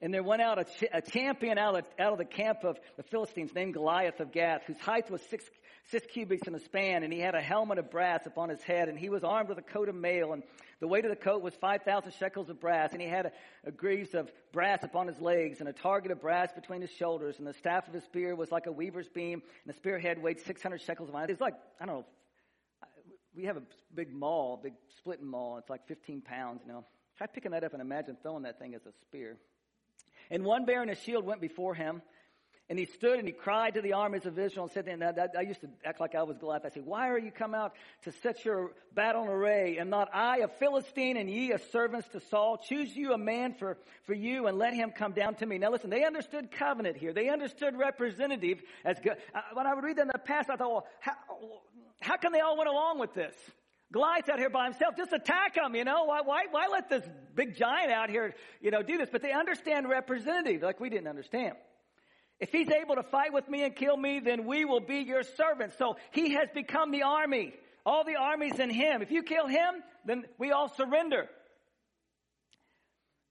And 0.00 0.14
there 0.14 0.22
went 0.22 0.40
out 0.40 0.58
a, 0.58 0.64
ch- 0.64 0.88
a 0.92 1.02
champion 1.02 1.58
out 1.58 1.76
of, 1.76 1.84
out 1.98 2.12
of 2.12 2.18
the 2.18 2.24
camp 2.24 2.64
of 2.64 2.78
the 2.96 3.02
Philistines 3.02 3.54
named 3.54 3.74
Goliath 3.74 4.18
of 4.20 4.32
Gath, 4.32 4.62
whose 4.66 4.80
height 4.80 5.10
was 5.10 5.20
six, 5.28 5.44
six 5.90 6.06
cubits 6.06 6.48
in 6.48 6.54
a 6.54 6.58
span, 6.58 7.02
and 7.02 7.12
he 7.12 7.20
had 7.20 7.34
a 7.34 7.40
helmet 7.42 7.78
of 7.78 7.90
brass 7.90 8.24
upon 8.24 8.48
his 8.48 8.62
head, 8.62 8.88
and 8.88 8.98
he 8.98 9.10
was 9.10 9.22
armed 9.24 9.50
with 9.50 9.58
a 9.58 9.62
coat 9.62 9.90
of 9.90 9.94
mail, 9.94 10.32
and 10.32 10.42
the 10.80 10.88
weight 10.88 11.04
of 11.04 11.10
the 11.10 11.16
coat 11.16 11.42
was 11.42 11.54
5,000 11.56 12.12
shekels 12.18 12.48
of 12.48 12.60
brass, 12.60 12.92
and 12.92 13.02
he 13.02 13.08
had 13.08 13.26
a, 13.26 13.32
a 13.68 13.70
greaves 13.70 14.14
of 14.14 14.30
brass 14.50 14.82
upon 14.82 15.06
his 15.06 15.20
legs, 15.20 15.60
and 15.60 15.68
a 15.68 15.72
target 15.72 16.12
of 16.12 16.22
brass 16.22 16.50
between 16.54 16.80
his 16.80 16.90
shoulders, 16.90 17.36
and 17.38 17.46
the 17.46 17.52
staff 17.54 17.86
of 17.86 17.92
his 17.92 18.04
spear 18.04 18.34
was 18.34 18.50
like 18.50 18.66
a 18.66 18.72
weaver's 18.72 19.08
beam, 19.08 19.42
and 19.64 19.74
the 19.74 19.76
spearhead 19.76 20.22
weighed 20.22 20.40
600 20.40 20.80
shekels 20.80 21.10
of 21.10 21.14
iron. 21.14 21.28
It's 21.28 21.42
like, 21.42 21.54
I 21.78 21.84
don't 21.84 21.96
know, 21.96 22.04
we 23.36 23.44
have 23.44 23.56
a 23.56 23.62
big 23.94 24.12
maul, 24.12 24.60
big 24.62 24.74
splitting 24.98 25.26
maul, 25.26 25.58
it's 25.58 25.70
like 25.70 25.86
15 25.88 26.20
pounds, 26.20 26.62
know. 26.66 26.84
Try 27.16 27.26
picking 27.28 27.52
that 27.52 27.62
up 27.62 27.72
and 27.72 27.80
imagine 27.80 28.16
throwing 28.22 28.42
that 28.42 28.58
thing 28.58 28.74
as 28.74 28.84
a 28.86 28.92
spear. 29.02 29.36
And 30.30 30.44
one 30.44 30.64
bearing 30.64 30.90
a 30.90 30.96
shield 30.96 31.24
went 31.24 31.40
before 31.40 31.74
him. 31.74 32.02
And 32.70 32.78
he 32.78 32.86
stood 32.86 33.18
and 33.18 33.28
he 33.28 33.32
cried 33.32 33.74
to 33.74 33.82
the 33.82 33.92
armies 33.92 34.24
of 34.24 34.38
Israel 34.38 34.64
and 34.64 34.72
said 34.72 34.86
to 34.86 34.96
them, 34.96 35.30
I 35.36 35.42
used 35.42 35.60
to 35.60 35.68
act 35.84 36.00
like 36.00 36.14
I 36.14 36.22
was 36.22 36.38
Goliath. 36.38 36.64
I 36.64 36.70
said, 36.70 36.86
why 36.86 37.10
are 37.10 37.18
you 37.18 37.30
come 37.30 37.54
out 37.54 37.74
to 38.04 38.12
set 38.22 38.42
your 38.42 38.70
battle 38.94 39.22
in 39.24 39.28
array 39.28 39.76
and 39.76 39.90
not 39.90 40.08
I, 40.14 40.38
a 40.38 40.48
Philistine, 40.48 41.18
and 41.18 41.28
ye, 41.28 41.52
a 41.52 41.58
servants 41.58 42.08
to 42.12 42.20
Saul? 42.20 42.56
Choose 42.56 42.96
you 42.96 43.12
a 43.12 43.18
man 43.18 43.52
for, 43.52 43.76
for 44.04 44.14
you 44.14 44.46
and 44.46 44.56
let 44.56 44.72
him 44.72 44.92
come 44.92 45.12
down 45.12 45.34
to 45.36 45.46
me. 45.46 45.58
Now 45.58 45.72
listen, 45.72 45.90
they 45.90 46.04
understood 46.04 46.52
covenant 46.52 46.96
here. 46.96 47.12
They 47.12 47.28
understood 47.28 47.76
representative 47.76 48.62
as 48.82 48.98
good. 48.98 49.18
Uh, 49.34 49.42
when 49.52 49.66
I 49.66 49.74
would 49.74 49.84
read 49.84 49.96
that 49.96 50.02
in 50.02 50.10
the 50.10 50.18
past, 50.18 50.48
I 50.48 50.56
thought, 50.56 50.70
well, 50.70 50.86
how, 51.00 51.12
how 52.04 52.18
can 52.18 52.32
they 52.32 52.40
all 52.40 52.56
went 52.56 52.68
along 52.68 52.98
with 52.98 53.14
this? 53.14 53.34
Goliath's 53.92 54.28
out 54.28 54.38
here 54.38 54.50
by 54.50 54.64
himself. 54.64 54.94
Just 54.96 55.12
attack 55.12 55.56
him, 55.56 55.74
you 55.74 55.84
know. 55.84 56.04
Why, 56.04 56.20
why, 56.22 56.44
why 56.50 56.66
let 56.70 56.90
this 56.90 57.04
big 57.34 57.56
giant 57.56 57.90
out 57.90 58.10
here, 58.10 58.34
you 58.60 58.70
know, 58.70 58.82
do 58.82 58.98
this? 58.98 59.08
But 59.10 59.22
they 59.22 59.32
understand 59.32 59.88
representative 59.88 60.62
like 60.62 60.80
we 60.80 60.90
didn't 60.90 61.08
understand. 61.08 61.54
If 62.40 62.50
he's 62.50 62.68
able 62.70 62.96
to 62.96 63.02
fight 63.02 63.32
with 63.32 63.48
me 63.48 63.62
and 63.62 63.74
kill 63.74 63.96
me, 63.96 64.20
then 64.20 64.44
we 64.44 64.64
will 64.64 64.80
be 64.80 64.98
your 64.98 65.22
servants. 65.22 65.78
So 65.78 65.96
he 66.10 66.32
has 66.34 66.48
become 66.52 66.90
the 66.90 67.04
army. 67.04 67.54
All 67.86 68.04
the 68.04 68.16
armies 68.16 68.58
in 68.58 68.70
him. 68.70 69.00
If 69.00 69.10
you 69.10 69.22
kill 69.22 69.46
him, 69.46 69.74
then 70.04 70.24
we 70.38 70.50
all 70.50 70.68
surrender. 70.68 71.28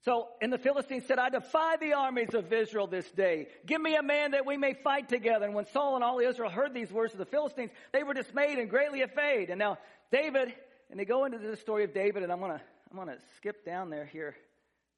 So, 0.05 0.27
and 0.41 0.51
the 0.51 0.57
Philistines 0.57 1.05
said, 1.07 1.17
I 1.17 1.29
defy 1.29 1.77
the 1.77 1.93
armies 1.93 2.33
of 2.33 2.51
Israel 2.51 2.88
this 2.88 3.10
day. 3.12 3.48
Give 3.65 3.81
me 3.81 3.95
a 3.95 4.03
man 4.03 4.31
that 4.31 4.45
we 4.45 4.57
may 4.57 4.74
fight 4.74 5.07
together. 5.07 5.45
And 5.45 5.55
when 5.55 5.65
Saul 5.67 5.95
and 5.95 6.03
all 6.03 6.19
Israel 6.19 6.50
heard 6.50 6.74
these 6.74 6.91
words 6.91 7.13
of 7.13 7.19
the 7.19 7.25
Philistines, 7.25 7.72
they 7.93 8.03
were 8.03 8.13
dismayed 8.13 8.60
and 8.60 8.69
greatly 8.69 9.01
afraid. 9.01 9.50
And 9.50 9.57
now 9.57 9.77
David, 10.12 10.53
and 10.91 11.00
they 11.00 11.05
go 11.05 11.24
into 11.24 11.38
the 11.38 11.55
story 11.55 11.86
of 11.86 11.93
David, 11.93 12.22
and 12.22 12.33
I'm 12.33 12.41
gonna, 12.41 12.62
I'm 12.91 12.98
gonna 12.98 13.17
skip 13.38 13.65
down 13.65 13.89
there 13.89 14.05
here 14.05 14.36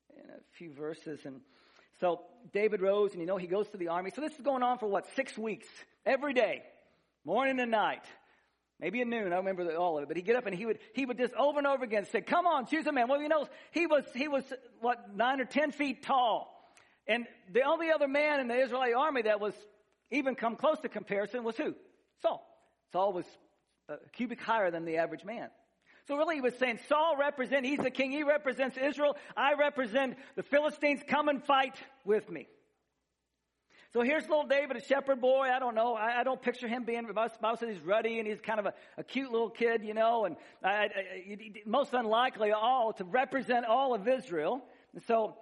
in 0.10 0.28
a 0.30 0.40
few 0.58 0.74
verses. 0.74 1.20
And 1.24 1.42
so 2.00 2.22
David 2.52 2.82
rose, 2.82 3.12
and 3.12 3.22
you 3.22 3.28
know, 3.28 3.38
he 3.38 3.48
goes 3.48 3.70
to 3.70 3.78
the 3.78 3.90
army. 3.90 4.12
So 4.16 4.22
this 4.22 4.34
is 4.34 4.42
going 4.42 4.64
on 4.64 4.80
for 4.80 4.88
what, 4.88 5.06
six 5.16 5.38
weeks? 5.38 5.68
Every 6.04 6.34
day, 6.34 6.64
morning 7.24 7.60
and 7.60 7.70
night. 7.70 8.04
Maybe 8.80 9.00
at 9.02 9.08
noon, 9.08 9.28
I 9.28 9.36
don't 9.36 9.46
remember 9.46 9.74
all 9.76 9.98
of 9.98 10.04
it, 10.04 10.08
but 10.08 10.18
he'd 10.18 10.26
get 10.26 10.36
up 10.36 10.46
and 10.46 10.56
he 10.56 10.66
would, 10.66 10.80
he 10.94 11.06
would 11.06 11.18
just 11.18 11.34
over 11.36 11.60
and 11.60 11.68
over 11.68 11.84
again 11.84 12.06
say, 12.12 12.22
come 12.22 12.46
on, 12.46 12.66
choose 12.66 12.86
a 12.88 12.92
man. 12.92 13.08
Well, 13.08 13.22
you 13.22 13.30
know, 13.30 13.48
he 13.72 13.88
was, 13.88 14.04
he 14.14 14.28
was, 14.28 14.44
what, 14.82 15.16
nine 15.16 15.40
or 15.40 15.46
ten 15.46 15.72
feet 15.72 16.04
tall. 16.04 16.52
And 17.08 17.26
the 17.54 17.62
only 17.64 17.92
other 17.92 18.08
man 18.08 18.42
in 18.42 18.48
the 18.48 18.56
Israeli 18.56 18.94
army 18.94 19.22
that 19.24 19.40
was 19.40 19.54
even 20.12 20.36
come 20.36 20.58
close 20.58 20.80
to 20.82 20.90
comparison 20.90 21.44
was 21.44 21.56
who? 21.56 21.74
Saul. 22.22 22.46
Saul 22.92 23.14
was 23.14 23.26
a 23.88 23.96
cubit 24.14 24.40
higher 24.40 24.72
than 24.72 24.84
the 24.84 24.98
average 24.98 25.24
man. 25.24 25.50
So 26.08 26.18
really 26.18 26.36
he 26.36 26.42
was 26.42 26.56
saying, 26.56 26.80
Saul 26.90 27.16
represents, 27.18 27.68
he's 27.68 27.80
the 27.80 27.90
king, 27.90 28.12
he 28.12 28.24
represents 28.24 28.78
Israel, 28.78 29.16
I 29.38 29.54
represent 29.54 30.18
the 30.36 30.44
Philistines, 30.44 31.02
come 31.08 31.30
and 31.30 31.44
fight 31.44 31.76
with 32.04 32.30
me. 32.30 32.48
So 33.96 34.02
here's 34.02 34.28
little 34.28 34.46
David, 34.46 34.76
a 34.76 34.82
shepherd 34.82 35.22
boy. 35.22 35.48
I 35.50 35.58
don't 35.58 35.74
know. 35.74 35.94
I, 35.94 36.20
I 36.20 36.24
don't 36.26 36.42
picture 36.42 36.68
him 36.68 36.84
being, 36.84 37.08
most 37.42 37.64
of 37.64 37.70
he's 37.70 37.80
ruddy 37.80 38.20
and 38.20 38.28
he's 38.28 38.42
kind 38.42 38.60
of 38.60 38.66
a, 38.66 38.74
a 38.98 39.06
cute 39.06 39.32
little 39.32 39.50
kid, 39.50 39.86
you 39.86 39.94
know, 39.94 40.26
and 40.26 40.36
I, 40.62 40.70
I, 40.70 41.52
most 41.66 41.94
unlikely 41.94 42.52
all 42.52 42.92
to 42.92 43.06
represent 43.06 43.66
all 43.66 43.96
of 43.96 44.06
Israel. 44.06 44.62
And 44.94 45.02
so 45.04 45.38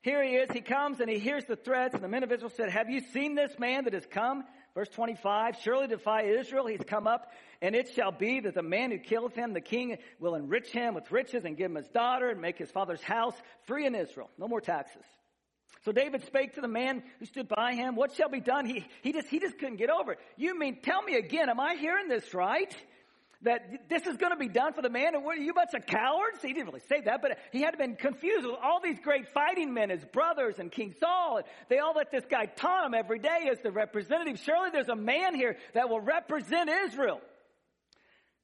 here 0.00 0.24
he 0.24 0.36
is. 0.36 0.50
He 0.50 0.62
comes 0.62 1.00
and 1.00 1.10
he 1.10 1.18
hears 1.18 1.44
the 1.44 1.56
threats 1.56 1.92
and 1.92 2.02
the 2.02 2.08
men 2.08 2.22
of 2.22 2.32
Israel 2.32 2.50
said, 2.56 2.70
have 2.70 2.88
you 2.88 3.02
seen 3.12 3.34
this 3.34 3.58
man 3.58 3.84
that 3.84 3.92
has 3.92 4.06
come? 4.06 4.44
Verse 4.74 4.88
25, 4.88 5.58
surely 5.62 5.86
defy 5.86 6.22
Israel, 6.22 6.66
he's 6.66 6.80
come 6.86 7.06
up, 7.06 7.30
and 7.60 7.74
it 7.74 7.90
shall 7.94 8.12
be 8.12 8.40
that 8.40 8.54
the 8.54 8.62
man 8.62 8.90
who 8.90 8.98
killeth 8.98 9.34
him, 9.34 9.52
the 9.52 9.60
king, 9.60 9.98
will 10.18 10.34
enrich 10.34 10.70
him 10.70 10.94
with 10.94 11.12
riches 11.12 11.44
and 11.44 11.58
give 11.58 11.70
him 11.70 11.76
his 11.76 11.88
daughter 11.88 12.30
and 12.30 12.40
make 12.40 12.56
his 12.56 12.70
father's 12.70 13.02
house 13.02 13.34
free 13.66 13.84
in 13.84 13.94
Israel. 13.94 14.30
No 14.38 14.48
more 14.48 14.62
taxes. 14.62 15.04
So 15.84 15.92
David 15.92 16.24
spake 16.26 16.54
to 16.54 16.60
the 16.60 16.68
man 16.68 17.02
who 17.18 17.26
stood 17.26 17.48
by 17.48 17.74
him, 17.74 17.94
what 17.94 18.14
shall 18.14 18.28
be 18.28 18.40
done? 18.40 18.66
He, 18.66 18.86
he 19.02 19.12
just, 19.12 19.28
he 19.28 19.38
just 19.38 19.58
couldn't 19.58 19.76
get 19.76 19.90
over 19.90 20.12
it. 20.12 20.18
You 20.36 20.58
mean, 20.58 20.80
tell 20.82 21.02
me 21.02 21.14
again, 21.14 21.48
am 21.48 21.60
I 21.60 21.76
hearing 21.76 22.08
this 22.08 22.34
right? 22.34 22.74
that 23.42 23.88
this 23.88 24.04
is 24.06 24.16
going 24.16 24.32
to 24.32 24.38
be 24.38 24.48
done 24.48 24.72
for 24.72 24.82
the 24.82 24.90
man, 24.90 25.14
and 25.14 25.24
are 25.24 25.36
you 25.36 25.54
bunch 25.54 25.72
of 25.74 25.86
cowards? 25.86 26.42
He 26.42 26.52
didn't 26.52 26.66
really 26.66 26.82
say 26.88 27.02
that, 27.02 27.22
but 27.22 27.38
he 27.52 27.62
had 27.62 27.78
been 27.78 27.94
confused 27.94 28.44
with 28.44 28.56
all 28.60 28.80
these 28.82 28.98
great 28.98 29.28
fighting 29.28 29.72
men, 29.72 29.90
his 29.90 30.04
brothers 30.06 30.58
and 30.58 30.72
King 30.72 30.94
Saul. 30.98 31.38
And 31.38 31.46
They 31.68 31.78
all 31.78 31.94
let 31.94 32.10
this 32.10 32.24
guy 32.28 32.46
taunt 32.46 32.86
him 32.86 32.94
every 32.94 33.20
day 33.20 33.48
as 33.50 33.60
the 33.60 33.70
representative. 33.70 34.40
Surely 34.40 34.70
there's 34.72 34.88
a 34.88 34.96
man 34.96 35.36
here 35.36 35.56
that 35.74 35.88
will 35.88 36.00
represent 36.00 36.68
Israel. 36.68 37.20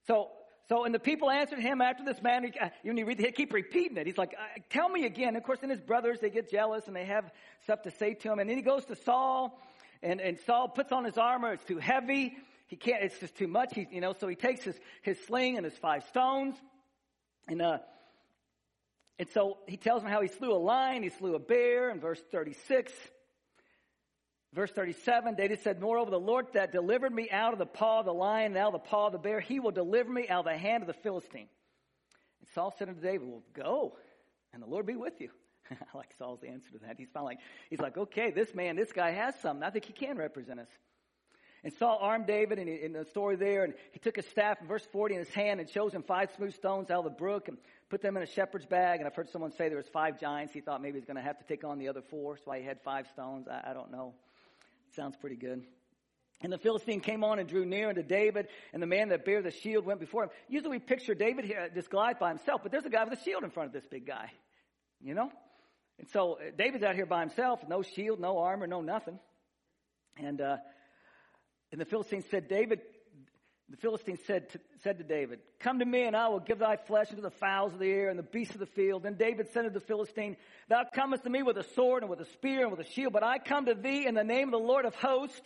So, 0.06 0.30
so, 0.68 0.84
and 0.84 0.94
the 0.94 0.98
people 0.98 1.30
answered 1.30 1.58
him 1.58 1.80
after 1.80 2.04
this 2.04 2.22
man, 2.22 2.50
even 2.84 2.96
you 2.96 3.04
read, 3.04 3.18
he 3.18 3.30
keep 3.32 3.52
repeating 3.52 3.96
it. 3.98 4.06
He's 4.06 4.16
like, 4.16 4.34
uh, 4.38 4.60
tell 4.70 4.88
me 4.88 5.04
again. 5.04 5.36
Of 5.36 5.42
course, 5.42 5.58
then 5.60 5.70
his 5.70 5.80
brothers, 5.80 6.20
they 6.20 6.30
get 6.30 6.50
jealous 6.50 6.86
and 6.86 6.96
they 6.96 7.04
have 7.04 7.30
stuff 7.64 7.82
to 7.82 7.90
say 7.90 8.14
to 8.14 8.32
him. 8.32 8.38
And 8.38 8.48
then 8.48 8.56
he 8.56 8.62
goes 8.62 8.84
to 8.86 8.96
Saul, 8.96 9.60
and, 10.02 10.20
and 10.20 10.38
Saul 10.46 10.68
puts 10.68 10.90
on 10.90 11.04
his 11.04 11.18
armor. 11.18 11.52
It's 11.52 11.64
too 11.64 11.78
heavy 11.78 12.36
he 12.66 12.76
can't, 12.76 13.02
it's 13.02 13.18
just 13.18 13.36
too 13.36 13.46
much. 13.46 13.74
He, 13.74 13.86
you 13.90 14.00
know, 14.00 14.14
so 14.14 14.26
he 14.26 14.36
takes 14.36 14.64
his, 14.64 14.78
his 15.02 15.18
sling 15.26 15.56
and 15.56 15.64
his 15.64 15.74
five 15.74 16.04
stones. 16.04 16.56
And, 17.46 17.60
uh, 17.60 17.78
and 19.18 19.28
so 19.28 19.58
he 19.68 19.76
tells 19.76 20.02
him 20.02 20.08
how 20.08 20.20
he 20.22 20.28
slew 20.28 20.52
a 20.52 20.58
lion, 20.58 21.02
he 21.02 21.10
slew 21.10 21.34
a 21.34 21.38
bear 21.38 21.90
in 21.90 22.00
verse 22.00 22.20
36. 22.32 22.92
Verse 24.54 24.70
37, 24.70 25.34
David 25.34 25.60
said, 25.60 25.80
Moreover, 25.80 26.12
the 26.12 26.20
Lord 26.20 26.46
that 26.52 26.70
delivered 26.70 27.12
me 27.12 27.28
out 27.28 27.52
of 27.52 27.58
the 27.58 27.66
paw 27.66 28.00
of 28.00 28.06
the 28.06 28.14
lion 28.14 28.52
and 28.52 28.56
out 28.56 28.72
of 28.72 28.82
the 28.82 28.88
paw 28.88 29.06
of 29.06 29.12
the 29.12 29.18
bear, 29.18 29.40
he 29.40 29.58
will 29.58 29.72
deliver 29.72 30.10
me 30.10 30.28
out 30.28 30.46
of 30.46 30.52
the 30.52 30.56
hand 30.56 30.82
of 30.82 30.86
the 30.86 30.94
Philistine. 30.94 31.48
And 32.40 32.48
Saul 32.54 32.72
said 32.78 32.88
unto 32.88 33.00
David, 33.00 33.26
Well, 33.28 33.42
go, 33.52 33.96
and 34.52 34.62
the 34.62 34.66
Lord 34.66 34.86
be 34.86 34.94
with 34.94 35.20
you. 35.20 35.30
I 35.70 35.98
like 35.98 36.10
Saul's 36.18 36.44
answer 36.44 36.70
to 36.70 36.78
that. 36.86 36.96
He's 36.98 37.08
finally, 37.12 37.38
he's 37.68 37.80
like, 37.80 37.96
okay, 37.96 38.30
this 38.30 38.54
man, 38.54 38.76
this 38.76 38.92
guy 38.92 39.10
has 39.10 39.34
something. 39.40 39.64
I 39.64 39.70
think 39.70 39.86
he 39.86 39.92
can 39.92 40.16
represent 40.16 40.60
us. 40.60 40.68
And 41.64 41.72
Saul 41.72 41.98
armed 42.00 42.26
David 42.26 42.58
in, 42.58 42.68
in 42.68 42.92
the 42.92 43.06
story 43.06 43.36
there, 43.36 43.64
and 43.64 43.72
he 43.92 43.98
took 43.98 44.16
his 44.16 44.26
staff 44.26 44.60
in 44.60 44.68
verse 44.68 44.86
40 44.92 45.14
in 45.14 45.20
his 45.20 45.30
hand 45.30 45.60
and 45.60 45.68
chose 45.68 45.92
him 45.92 46.02
five 46.02 46.30
smooth 46.36 46.54
stones 46.54 46.90
out 46.90 46.98
of 46.98 47.04
the 47.04 47.18
brook 47.18 47.48
and 47.48 47.56
put 47.88 48.02
them 48.02 48.16
in 48.18 48.22
a 48.22 48.26
shepherd's 48.26 48.66
bag. 48.66 49.00
And 49.00 49.06
I've 49.06 49.14
heard 49.14 49.30
someone 49.30 49.50
say 49.50 49.68
there 49.68 49.78
was 49.78 49.88
five 49.88 50.20
giants. 50.20 50.52
He 50.52 50.60
thought 50.60 50.82
maybe 50.82 50.98
he's 50.98 51.06
going 51.06 51.16
to 51.16 51.22
have 51.22 51.38
to 51.38 51.44
take 51.44 51.64
on 51.64 51.78
the 51.78 51.88
other 51.88 52.02
four, 52.02 52.36
so 52.36 52.52
he 52.52 52.62
had 52.62 52.80
five 52.82 53.06
stones. 53.14 53.48
I, 53.48 53.70
I 53.70 53.72
don't 53.72 53.90
know. 53.90 54.12
Sounds 54.94 55.16
pretty 55.16 55.36
good. 55.36 55.64
And 56.40 56.52
the 56.52 56.58
Philistine 56.58 57.00
came 57.00 57.24
on 57.24 57.38
and 57.38 57.48
drew 57.48 57.64
near 57.64 57.88
unto 57.88 58.02
David, 58.02 58.48
and 58.72 58.82
the 58.82 58.86
man 58.86 59.08
that 59.08 59.24
bare 59.24 59.40
the 59.40 59.50
shield 59.50 59.86
went 59.86 59.98
before 59.98 60.24
him. 60.24 60.30
Usually 60.48 60.72
we 60.72 60.78
picture 60.78 61.14
David 61.14 61.44
here, 61.44 61.70
this 61.74 61.88
Goliath 61.88 62.18
by 62.18 62.28
himself, 62.28 62.62
but 62.62 62.70
there's 62.70 62.84
a 62.84 62.90
guy 62.90 63.04
with 63.04 63.18
a 63.18 63.22
shield 63.22 63.44
in 63.44 63.50
front 63.50 63.68
of 63.68 63.72
this 63.72 63.86
big 63.86 64.06
guy. 64.06 64.30
You 65.00 65.14
know? 65.14 65.30
And 65.98 66.08
so 66.08 66.34
uh, 66.34 66.50
David's 66.56 66.84
out 66.84 66.96
here 66.96 67.06
by 67.06 67.20
himself, 67.20 67.60
no 67.68 67.82
shield, 67.82 68.20
no 68.20 68.38
armor, 68.38 68.66
no 68.66 68.80
nothing. 68.80 69.18
And 70.16 70.40
uh, 70.40 70.56
and 71.72 71.80
the 71.80 71.84
Philistine 71.84 72.22
said, 72.30 72.46
David, 72.46 72.80
the 73.74 73.80
Philistines 73.80 74.20
said 74.24 74.48
to, 74.50 74.60
said 74.84 74.98
to 74.98 75.04
David, 75.04 75.40
Come 75.58 75.80
to 75.80 75.84
me, 75.84 76.04
and 76.04 76.14
I 76.14 76.28
will 76.28 76.38
give 76.38 76.60
thy 76.60 76.76
flesh 76.76 77.10
unto 77.10 77.22
the 77.22 77.30
fowls 77.30 77.72
of 77.72 77.80
the 77.80 77.90
air 77.90 78.08
and 78.08 78.16
the 78.16 78.22
beasts 78.22 78.54
of 78.54 78.60
the 78.60 78.66
field. 78.66 79.02
Then 79.02 79.14
David 79.14 79.48
said 79.52 79.62
to 79.62 79.70
the 79.70 79.80
Philistine, 79.80 80.36
Thou 80.68 80.84
comest 80.94 81.24
to 81.24 81.30
me 81.30 81.42
with 81.42 81.56
a 81.56 81.64
sword 81.74 82.04
and 82.04 82.10
with 82.10 82.20
a 82.20 82.24
spear 82.26 82.62
and 82.62 82.70
with 82.70 82.86
a 82.86 82.88
shield, 82.88 83.12
but 83.12 83.24
I 83.24 83.38
come 83.38 83.66
to 83.66 83.74
thee 83.74 84.06
in 84.06 84.14
the 84.14 84.22
name 84.22 84.54
of 84.54 84.60
the 84.60 84.64
Lord 84.64 84.84
of 84.84 84.94
hosts, 84.94 85.40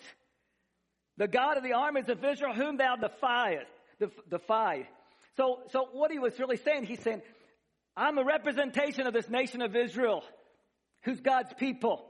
the 1.16 1.26
God 1.26 1.56
of 1.56 1.62
the 1.62 1.72
armies 1.72 2.10
of 2.10 2.22
Israel, 2.22 2.52
whom 2.52 2.76
thou 2.76 2.96
defiest, 2.96 3.70
defied. 4.28 4.86
So, 5.38 5.60
so 5.70 5.88
what 5.92 6.10
he 6.10 6.18
was 6.18 6.38
really 6.38 6.58
saying, 6.58 6.84
he's 6.84 7.02
saying, 7.02 7.22
I'm 7.96 8.18
a 8.18 8.24
representation 8.24 9.06
of 9.06 9.14
this 9.14 9.30
nation 9.30 9.62
of 9.62 9.74
Israel, 9.74 10.22
who's 11.04 11.20
God's 11.20 11.54
people, 11.54 12.04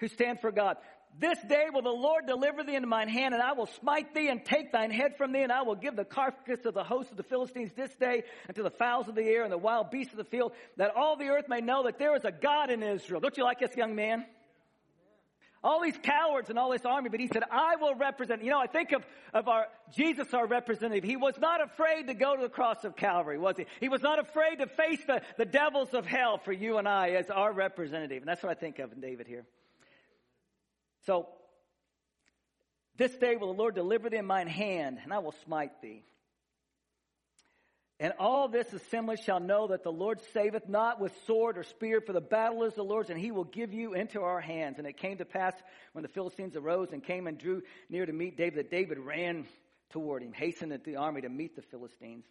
who 0.00 0.08
stand 0.08 0.40
for 0.40 0.50
God. 0.50 0.76
This 1.18 1.38
day 1.42 1.66
will 1.72 1.82
the 1.82 1.90
Lord 1.90 2.26
deliver 2.26 2.64
thee 2.64 2.74
into 2.74 2.88
mine 2.88 3.08
hand, 3.08 3.34
and 3.34 3.42
I 3.42 3.52
will 3.52 3.66
smite 3.66 4.14
thee 4.14 4.28
and 4.28 4.44
take 4.44 4.72
thine 4.72 4.90
head 4.90 5.16
from 5.16 5.32
thee, 5.32 5.42
and 5.42 5.52
I 5.52 5.62
will 5.62 5.74
give 5.74 5.94
the 5.94 6.04
carcass 6.04 6.64
of 6.64 6.74
the 6.74 6.84
host 6.84 7.10
of 7.10 7.16
the 7.16 7.22
Philistines 7.22 7.70
this 7.76 7.94
day 7.96 8.22
unto 8.48 8.62
the 8.62 8.70
fowls 8.70 9.08
of 9.08 9.14
the 9.14 9.22
air 9.22 9.44
and 9.44 9.52
the 9.52 9.58
wild 9.58 9.90
beasts 9.90 10.12
of 10.12 10.18
the 10.18 10.24
field, 10.24 10.52
that 10.78 10.96
all 10.96 11.16
the 11.16 11.26
earth 11.26 11.48
may 11.48 11.60
know 11.60 11.84
that 11.84 11.98
there 11.98 12.16
is 12.16 12.24
a 12.24 12.32
God 12.32 12.70
in 12.70 12.82
Israel. 12.82 13.20
Don't 13.20 13.36
you 13.36 13.44
like 13.44 13.60
this 13.60 13.76
young 13.76 13.94
man? 13.94 14.24
all 15.64 15.80
these 15.80 15.96
cowards 16.02 16.50
and 16.50 16.58
all 16.58 16.70
this 16.70 16.84
army, 16.84 17.08
but 17.08 17.20
he 17.20 17.28
said, 17.28 17.44
I 17.50 17.76
will 17.76 17.94
represent. 17.94 18.42
You 18.42 18.50
know, 18.50 18.58
I 18.58 18.66
think 18.66 18.92
of, 18.92 19.04
of 19.32 19.48
our, 19.48 19.66
Jesus, 19.94 20.34
our 20.34 20.46
representative. 20.46 21.04
He 21.04 21.16
was 21.16 21.38
not 21.38 21.62
afraid 21.62 22.08
to 22.08 22.14
go 22.14 22.34
to 22.34 22.42
the 22.42 22.48
cross 22.48 22.84
of 22.84 22.96
Calvary, 22.96 23.38
was 23.38 23.56
he? 23.56 23.66
He 23.80 23.88
was 23.88 24.02
not 24.02 24.18
afraid 24.18 24.56
to 24.56 24.66
face 24.66 25.00
the, 25.06 25.22
the 25.38 25.44
devils 25.44 25.94
of 25.94 26.04
hell 26.04 26.38
for 26.38 26.52
you 26.52 26.78
and 26.78 26.88
I 26.88 27.10
as 27.10 27.30
our 27.30 27.52
representative. 27.52 28.18
And 28.18 28.28
that's 28.28 28.42
what 28.42 28.50
I 28.50 28.54
think 28.54 28.78
of 28.80 28.92
in 28.92 29.00
David 29.00 29.26
here. 29.26 29.44
So, 31.06 31.28
this 32.96 33.12
day 33.16 33.36
will 33.36 33.52
the 33.52 33.58
Lord 33.58 33.74
deliver 33.74 34.10
thee 34.10 34.18
in 34.18 34.26
mine 34.26 34.46
hand, 34.46 34.98
and 35.02 35.12
I 35.12 35.18
will 35.18 35.34
smite 35.44 35.80
thee. 35.80 36.04
And 37.98 38.12
all 38.18 38.48
this 38.48 38.72
assembly 38.72 39.16
shall 39.16 39.38
know 39.38 39.68
that 39.68 39.84
the 39.84 39.92
Lord 39.92 40.20
saveth 40.32 40.68
not 40.68 41.00
with 41.00 41.12
sword 41.26 41.56
or 41.56 41.62
spear, 41.62 42.00
for 42.00 42.12
the 42.12 42.20
battle 42.20 42.64
is 42.64 42.74
the 42.74 42.82
Lord's, 42.82 43.10
and 43.10 43.18
he 43.18 43.30
will 43.30 43.44
give 43.44 43.72
you 43.72 43.94
into 43.94 44.20
our 44.22 44.40
hands. 44.40 44.78
And 44.78 44.86
it 44.86 44.96
came 44.96 45.18
to 45.18 45.24
pass 45.24 45.54
when 45.92 46.02
the 46.02 46.08
Philistines 46.08 46.56
arose 46.56 46.88
and 46.92 47.02
came 47.02 47.28
and 47.28 47.38
drew 47.38 47.62
near 47.88 48.04
to 48.04 48.12
meet 48.12 48.36
David, 48.36 48.56
that 48.56 48.70
David 48.70 48.98
ran 48.98 49.46
toward 49.90 50.22
him, 50.22 50.32
hastened 50.32 50.72
at 50.72 50.84
the 50.84 50.96
army 50.96 51.20
to 51.20 51.28
meet 51.28 51.54
the 51.54 51.62
Philistines. 51.62 52.24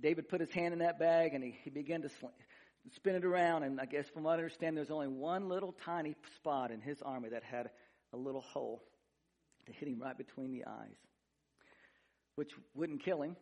David 0.00 0.28
put 0.28 0.40
his 0.40 0.52
hand 0.52 0.72
in 0.72 0.78
that 0.78 0.98
bag 0.98 1.34
and 1.34 1.42
he, 1.42 1.58
he 1.64 1.70
began 1.70 2.02
to 2.02 2.08
spin 2.90 3.14
it 3.14 3.24
around. 3.24 3.62
And 3.62 3.80
I 3.80 3.86
guess 3.86 4.08
from 4.08 4.24
what 4.24 4.32
I 4.32 4.34
understand, 4.34 4.76
there's 4.76 4.90
only 4.90 5.08
one 5.08 5.48
little 5.48 5.74
tiny 5.84 6.14
spot 6.36 6.70
in 6.70 6.80
his 6.80 7.00
army 7.02 7.28
that 7.30 7.42
had 7.42 7.70
a 8.12 8.16
little 8.16 8.40
hole 8.40 8.82
to 9.66 9.72
hit 9.72 9.88
him 9.88 10.00
right 10.00 10.16
between 10.16 10.52
the 10.52 10.64
eyes, 10.66 10.96
which 12.34 12.50
wouldn't 12.74 13.02
kill 13.04 13.22
him 13.22 13.36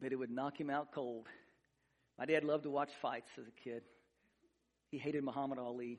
but 0.00 0.12
it 0.12 0.16
would 0.16 0.30
knock 0.30 0.58
him 0.58 0.70
out 0.70 0.92
cold. 0.92 1.26
My 2.18 2.24
dad 2.24 2.44
loved 2.44 2.64
to 2.64 2.70
watch 2.70 2.90
fights 3.00 3.30
as 3.38 3.46
a 3.46 3.68
kid. 3.68 3.82
He 4.90 4.98
hated 4.98 5.22
Muhammad 5.24 5.58
Ali. 5.58 5.98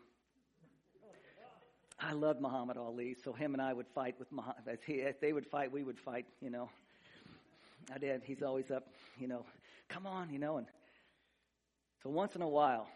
I 1.99 2.13
loved 2.13 2.41
Muhammad 2.41 2.77
Ali, 2.77 3.15
so 3.23 3.31
him 3.31 3.53
and 3.53 3.61
I 3.61 3.73
would 3.73 3.87
fight 3.93 4.15
with 4.17 4.31
Muhammad. 4.31 4.63
As, 4.67 4.79
he, 4.85 5.03
they 5.21 5.33
would 5.33 5.45
fight, 5.45 5.71
we 5.71 5.83
would 5.83 5.99
fight, 5.99 6.25
you 6.41 6.49
know. 6.49 6.69
My 7.89 7.99
dad, 7.99 8.21
he's 8.25 8.41
always 8.41 8.71
up, 8.71 8.87
you 9.19 9.27
know, 9.27 9.45
come 9.87 10.07
on, 10.07 10.31
you 10.31 10.39
know. 10.39 10.57
And 10.57 10.65
so 12.03 12.09
once 12.09 12.35
in 12.35 12.41
a 12.41 12.47
while, 12.47 12.87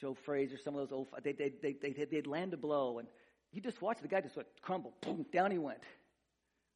Joe 0.00 0.14
Frazier, 0.24 0.58
some 0.58 0.74
of 0.74 0.80
those 0.80 0.92
old, 0.92 1.08
they, 1.22 1.32
they, 1.32 1.52
they, 1.62 1.72
they, 1.72 2.04
they'd 2.04 2.26
land 2.26 2.52
a 2.54 2.56
blow, 2.56 2.98
and 2.98 3.08
you 3.52 3.60
just 3.60 3.80
watch 3.80 3.98
the 4.02 4.08
guy 4.08 4.20
just 4.20 4.34
sort 4.34 4.46
crumble, 4.62 4.92
boom, 5.00 5.26
down 5.32 5.50
he 5.50 5.58
went. 5.58 5.80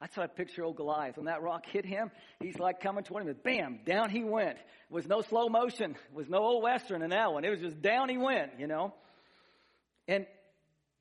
That's 0.01 0.15
how 0.15 0.23
I 0.23 0.29
picture 0.29 0.63
of 0.63 0.69
old 0.69 0.77
Goliath. 0.77 1.19
When 1.19 1.27
that 1.27 1.43
rock 1.43 1.67
hit 1.67 1.85
him, 1.85 2.11
he's 2.41 2.59
like 2.59 2.81
coming 2.81 3.05
toward 3.05 3.23
him, 3.23 3.29
and 3.29 3.43
bam, 3.43 3.81
down 3.85 4.09
he 4.09 4.25
went. 4.25 4.57
It 4.57 4.65
was 4.95 5.07
no 5.07 5.21
slow 5.21 5.51
motion. 5.51 5.93
It 5.93 6.15
was 6.15 6.29
no 6.29 6.39
old 6.39 6.63
western 6.63 7.03
in 7.03 7.11
that 7.11 7.33
one. 7.33 7.45
It 7.45 7.51
was 7.51 7.61
just 7.61 7.83
down 7.83 8.09
he 8.09 8.17
went, 8.17 8.53
you 8.59 8.67
know. 8.67 8.95
And 10.09 10.27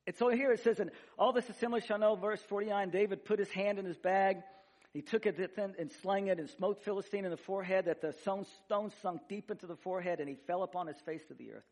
and 0.06 0.16
so 0.16 0.28
here 0.28 0.52
it 0.52 0.62
says, 0.64 0.80
and 0.80 0.90
all 1.18 1.32
this 1.32 1.48
assembly 1.48 1.80
shall 1.80 1.98
know, 1.98 2.16
verse 2.16 2.42
49, 2.48 2.90
David 2.90 3.24
put 3.24 3.38
his 3.38 3.50
hand 3.50 3.78
in 3.78 3.84
his 3.84 3.96
bag. 3.96 4.38
He 4.92 5.02
took 5.02 5.24
it 5.26 5.38
and 5.56 5.92
slang 6.02 6.26
it 6.26 6.38
and 6.40 6.50
smote 6.50 6.82
Philistine 6.82 7.24
in 7.24 7.30
the 7.30 7.36
forehead 7.36 7.84
that 7.84 8.00
the 8.00 8.12
stone 8.12 8.90
sunk 9.02 9.22
deep 9.28 9.50
into 9.50 9.66
the 9.66 9.76
forehead 9.76 10.18
and 10.18 10.28
he 10.28 10.34
fell 10.34 10.62
upon 10.64 10.88
his 10.88 10.96
face 10.98 11.22
to 11.28 11.34
the 11.34 11.52
earth. 11.52 11.64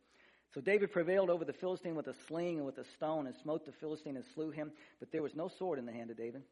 So 0.54 0.60
David 0.60 0.92
prevailed 0.92 1.28
over 1.28 1.44
the 1.44 1.52
Philistine 1.52 1.94
with 1.94 2.06
a 2.06 2.14
sling 2.26 2.58
and 2.58 2.66
with 2.66 2.78
a 2.78 2.84
stone 2.84 3.26
and 3.26 3.34
smote 3.36 3.66
the 3.66 3.72
Philistine 3.72 4.16
and 4.16 4.24
slew 4.34 4.50
him, 4.50 4.72
but 5.00 5.10
there 5.10 5.22
was 5.22 5.34
no 5.34 5.48
sword 5.48 5.78
in 5.78 5.84
the 5.84 5.92
hand 5.92 6.10
of 6.10 6.16
David. 6.16 6.42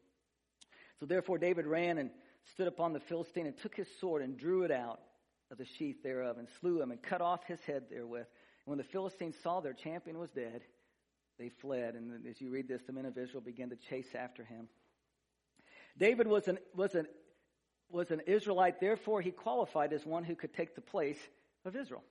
So 1.00 1.06
therefore 1.06 1.38
David 1.38 1.66
ran 1.66 1.98
and 1.98 2.10
stood 2.52 2.66
upon 2.66 2.92
the 2.92 3.00
Philistine 3.00 3.46
and 3.46 3.56
took 3.56 3.74
his 3.74 3.88
sword 4.00 4.22
and 4.22 4.36
drew 4.36 4.64
it 4.64 4.70
out 4.70 5.00
of 5.50 5.58
the 5.58 5.64
sheath 5.64 6.02
thereof 6.02 6.38
and 6.38 6.48
slew 6.60 6.82
him 6.82 6.90
and 6.90 7.00
cut 7.00 7.20
off 7.20 7.44
his 7.44 7.60
head 7.60 7.84
therewith. 7.88 8.26
And 8.26 8.66
when 8.66 8.78
the 8.78 8.84
Philistines 8.84 9.36
saw 9.42 9.60
their 9.60 9.72
champion 9.72 10.18
was 10.18 10.30
dead, 10.30 10.62
they 11.38 11.48
fled. 11.48 11.94
And 11.94 12.26
as 12.26 12.40
you 12.40 12.50
read 12.50 12.66
this, 12.66 12.82
the 12.82 12.92
men 12.92 13.06
of 13.06 13.16
Israel 13.16 13.40
began 13.40 13.70
to 13.70 13.76
chase 13.76 14.14
after 14.14 14.44
him. 14.44 14.68
David 15.98 16.26
was 16.26 16.48
an, 16.48 16.58
was 16.74 16.94
an, 16.94 17.06
was 17.90 18.10
an 18.10 18.20
Israelite, 18.26 18.80
therefore 18.80 19.20
he 19.20 19.30
qualified 19.30 19.92
as 19.92 20.04
one 20.04 20.24
who 20.24 20.34
could 20.34 20.52
take 20.54 20.74
the 20.74 20.80
place 20.80 21.18
of 21.64 21.76
Israel. 21.76 22.02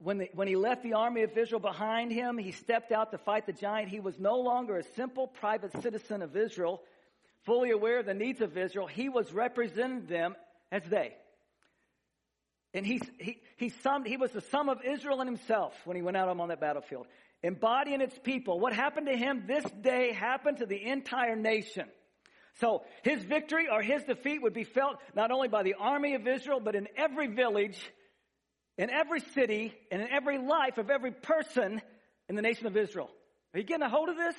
When, 0.00 0.18
the, 0.18 0.30
when 0.32 0.46
he 0.46 0.54
left 0.54 0.84
the 0.84 0.94
army 0.94 1.22
of 1.22 1.36
Israel 1.36 1.60
behind 1.60 2.12
him, 2.12 2.38
he 2.38 2.52
stepped 2.52 2.92
out 2.92 3.10
to 3.10 3.18
fight 3.18 3.46
the 3.46 3.52
giant. 3.52 3.90
He 3.90 3.98
was 3.98 4.18
no 4.18 4.38
longer 4.38 4.76
a 4.76 4.84
simple 4.94 5.26
private 5.26 5.72
citizen 5.82 6.22
of 6.22 6.36
Israel, 6.36 6.82
fully 7.44 7.70
aware 7.70 7.98
of 7.98 8.06
the 8.06 8.14
needs 8.14 8.40
of 8.40 8.56
Israel. 8.56 8.86
He 8.86 9.08
was 9.08 9.32
representing 9.32 10.06
them 10.06 10.36
as 10.70 10.84
they. 10.84 11.14
And 12.74 12.86
he's, 12.86 13.02
he, 13.18 13.40
he, 13.56 13.70
summed, 13.70 14.06
he 14.06 14.16
was 14.16 14.30
the 14.30 14.40
sum 14.40 14.68
of 14.68 14.84
Israel 14.84 15.20
and 15.20 15.28
himself 15.28 15.74
when 15.84 15.96
he 15.96 16.02
went 16.02 16.16
out 16.16 16.28
on 16.28 16.48
that 16.48 16.60
battlefield, 16.60 17.06
embodying 17.42 18.00
its 18.00 18.18
people. 18.18 18.58
What 18.60 18.72
happened 18.72 19.06
to 19.06 19.16
him 19.16 19.44
this 19.46 19.64
day 19.82 20.12
happened 20.12 20.58
to 20.58 20.66
the 20.66 20.82
entire 20.82 21.36
nation. 21.36 21.86
So 22.60 22.82
his 23.04 23.22
victory 23.22 23.68
or 23.70 23.82
his 23.82 24.02
defeat 24.04 24.42
would 24.42 24.54
be 24.54 24.64
felt 24.64 24.96
not 25.14 25.30
only 25.30 25.48
by 25.48 25.62
the 25.62 25.74
army 25.78 26.14
of 26.14 26.26
Israel, 26.26 26.60
but 26.60 26.74
in 26.74 26.88
every 26.96 27.28
village 27.28 27.78
in 28.78 28.90
every 28.90 29.20
city 29.20 29.74
and 29.90 30.00
in 30.00 30.08
every 30.08 30.38
life 30.38 30.78
of 30.78 30.88
every 30.88 31.10
person 31.10 31.82
in 32.28 32.36
the 32.36 32.42
nation 32.42 32.66
of 32.66 32.76
Israel. 32.76 33.10
Are 33.52 33.58
you 33.58 33.66
getting 33.66 33.82
a 33.82 33.88
hold 33.88 34.08
of 34.08 34.16
this? 34.16 34.36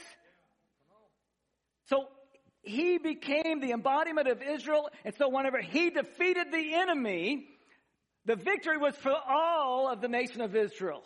So 1.89 2.05
he 2.62 2.97
became 2.97 3.59
the 3.59 3.71
embodiment 3.71 4.27
of 4.27 4.41
Israel, 4.41 4.89
and 5.03 5.13
so 5.17 5.27
whenever 5.27 5.59
he 5.59 5.89
defeated 5.89 6.51
the 6.51 6.73
enemy, 6.75 7.47
the 8.25 8.35
victory 8.35 8.77
was 8.77 8.95
for 8.95 9.13
all 9.13 9.91
of 9.91 10.01
the 10.01 10.07
nation 10.07 10.41
of 10.41 10.55
Israel. 10.55 11.03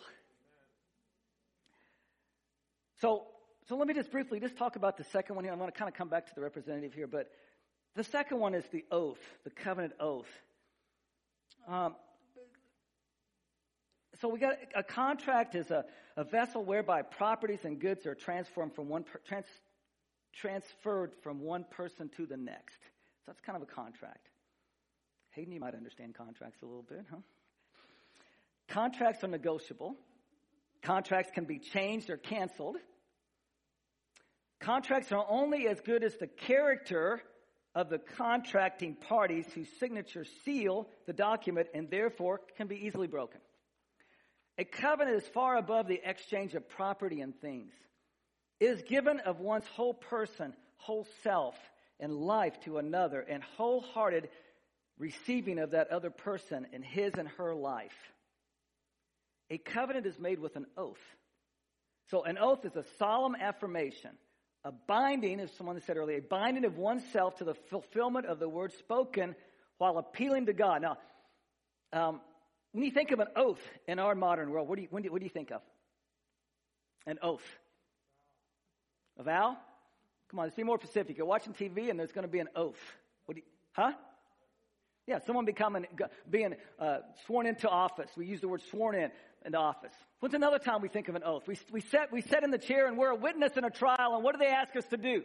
So, 3.00 3.26
so 3.68 3.76
let 3.76 3.88
me 3.88 3.94
just 3.94 4.10
briefly 4.10 4.40
just 4.40 4.56
talk 4.56 4.76
about 4.76 4.96
the 4.96 5.04
second 5.04 5.36
one 5.36 5.44
here. 5.44 5.52
I'm 5.52 5.58
going 5.58 5.70
to 5.70 5.76
kind 5.76 5.88
of 5.88 5.94
come 5.94 6.08
back 6.08 6.26
to 6.26 6.34
the 6.34 6.40
representative 6.40 6.94
here, 6.94 7.06
but 7.06 7.30
the 7.96 8.04
second 8.04 8.38
one 8.38 8.54
is 8.54 8.64
the 8.72 8.84
oath, 8.90 9.20
the 9.44 9.50
covenant 9.50 9.94
oath. 10.00 10.28
Um, 11.66 11.94
so 14.20 14.28
we 14.28 14.38
got 14.38 14.54
a 14.74 14.82
contract 14.82 15.54
is 15.54 15.70
a, 15.70 15.84
a 16.16 16.24
vessel 16.24 16.64
whereby 16.64 17.02
properties 17.02 17.64
and 17.64 17.80
goods 17.80 18.06
are 18.06 18.14
transformed 18.14 18.74
from 18.74 18.88
one 18.88 19.04
per, 19.04 19.18
trans, 19.26 19.46
transferred 20.32 21.12
from 21.22 21.40
one 21.40 21.64
person 21.70 22.10
to 22.16 22.26
the 22.26 22.36
next. 22.36 22.78
So 22.80 23.32
that's 23.32 23.40
kind 23.40 23.56
of 23.56 23.62
a 23.62 23.72
contract. 23.72 24.28
Hayden, 25.30 25.52
you 25.52 25.60
might 25.60 25.74
understand 25.74 26.14
contracts 26.14 26.62
a 26.62 26.66
little 26.66 26.84
bit, 26.84 27.04
huh? 27.10 27.16
Contracts 28.68 29.24
are 29.24 29.28
negotiable. 29.28 29.96
Contracts 30.84 31.32
can 31.32 31.44
be 31.44 31.58
changed 31.58 32.10
or 32.10 32.18
canceled. 32.18 32.76
Contracts 34.60 35.12
are 35.12 35.26
only 35.28 35.66
as 35.66 35.80
good 35.80 36.04
as 36.04 36.14
the 36.16 36.26
character 36.26 37.22
of 37.74 37.88
the 37.88 37.98
contracting 37.98 38.94
parties 38.94 39.46
whose 39.54 39.68
signatures 39.80 40.28
seal 40.44 40.86
the 41.06 41.12
document 41.12 41.68
and 41.74 41.90
therefore 41.90 42.40
can 42.56 42.66
be 42.66 42.86
easily 42.86 43.06
broken. 43.06 43.40
A 44.58 44.64
covenant 44.64 45.16
is 45.16 45.28
far 45.28 45.56
above 45.56 45.88
the 45.88 46.00
exchange 46.04 46.54
of 46.54 46.68
property 46.68 47.20
and 47.22 47.34
things. 47.40 47.72
It 48.60 48.66
is 48.66 48.82
given 48.82 49.20
of 49.20 49.40
one's 49.40 49.66
whole 49.66 49.94
person, 49.94 50.52
whole 50.76 51.06
self, 51.22 51.56
and 51.98 52.12
life 52.12 52.60
to 52.64 52.78
another, 52.78 53.20
and 53.20 53.42
wholehearted 53.56 54.28
receiving 54.98 55.58
of 55.58 55.72
that 55.72 55.90
other 55.90 56.10
person 56.10 56.66
in 56.72 56.82
his 56.82 57.14
and 57.14 57.28
her 57.30 57.54
life. 57.54 58.13
A 59.50 59.58
covenant 59.58 60.06
is 60.06 60.18
made 60.18 60.38
with 60.38 60.56
an 60.56 60.66
oath. 60.76 61.00
So 62.10 62.22
an 62.22 62.38
oath 62.38 62.64
is 62.64 62.76
a 62.76 62.84
solemn 62.98 63.34
affirmation, 63.34 64.10
a 64.64 64.72
binding, 64.72 65.40
as 65.40 65.50
someone 65.52 65.80
said 65.80 65.96
earlier, 65.96 66.18
a 66.18 66.22
binding 66.22 66.64
of 66.64 66.76
oneself 66.76 67.36
to 67.36 67.44
the 67.44 67.54
fulfillment 67.54 68.26
of 68.26 68.38
the 68.38 68.48
word 68.48 68.72
spoken 68.72 69.34
while 69.78 69.98
appealing 69.98 70.46
to 70.46 70.52
God. 70.52 70.82
Now, 70.82 70.98
um, 71.92 72.20
when 72.72 72.84
you 72.84 72.90
think 72.90 73.10
of 73.12 73.20
an 73.20 73.28
oath 73.36 73.60
in 73.86 73.98
our 73.98 74.14
modern 74.14 74.50
world, 74.50 74.68
what 74.68 74.76
do 74.76 74.82
you, 74.82 74.88
do, 74.88 75.12
what 75.12 75.20
do 75.20 75.24
you 75.24 75.30
think 75.30 75.50
of? 75.50 75.62
An 77.06 77.18
oath. 77.22 77.44
A 79.18 79.22
vow? 79.22 79.56
Come 80.30 80.40
on, 80.40 80.46
let's 80.46 80.56
be 80.56 80.64
more 80.64 80.78
specific. 80.78 81.16
You're 81.16 81.26
watching 81.26 81.52
TV 81.52 81.90
and 81.90 81.98
there's 81.98 82.12
going 82.12 82.26
to 82.26 82.32
be 82.32 82.40
an 82.40 82.48
oath. 82.56 82.80
You, 83.28 83.42
huh? 83.72 83.92
Yeah, 85.06 85.18
someone 85.26 85.44
becoming, 85.44 85.86
being 86.28 86.54
uh, 86.78 86.98
sworn 87.26 87.46
into 87.46 87.68
office. 87.68 88.10
We 88.16 88.26
use 88.26 88.40
the 88.40 88.48
word 88.48 88.62
sworn 88.70 88.94
in 88.94 89.10
into 89.44 89.58
office. 89.58 89.92
When's 90.20 90.34
another 90.34 90.58
time 90.58 90.80
we 90.80 90.88
think 90.88 91.08
of 91.08 91.14
an 91.14 91.22
oath? 91.24 91.46
We, 91.46 91.58
we, 91.70 91.80
set, 91.80 92.12
we 92.12 92.22
sit 92.22 92.42
in 92.42 92.50
the 92.50 92.58
chair 92.58 92.86
and 92.86 92.96
we're 92.96 93.10
a 93.10 93.16
witness 93.16 93.56
in 93.56 93.64
a 93.64 93.70
trial, 93.70 94.14
and 94.14 94.24
what 94.24 94.34
do 94.34 94.38
they 94.38 94.50
ask 94.50 94.74
us 94.76 94.86
to 94.86 94.96
do? 94.96 95.22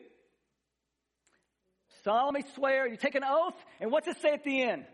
Solemnly 2.04 2.46
swear. 2.56 2.88
You 2.88 2.98
take 2.98 3.16
an 3.16 3.24
oath, 3.26 3.56
and 3.80 3.92
what's 3.92 4.08
it 4.08 4.18
say 4.22 4.34
at 4.34 4.44
the 4.44 4.62
end? 4.62 4.86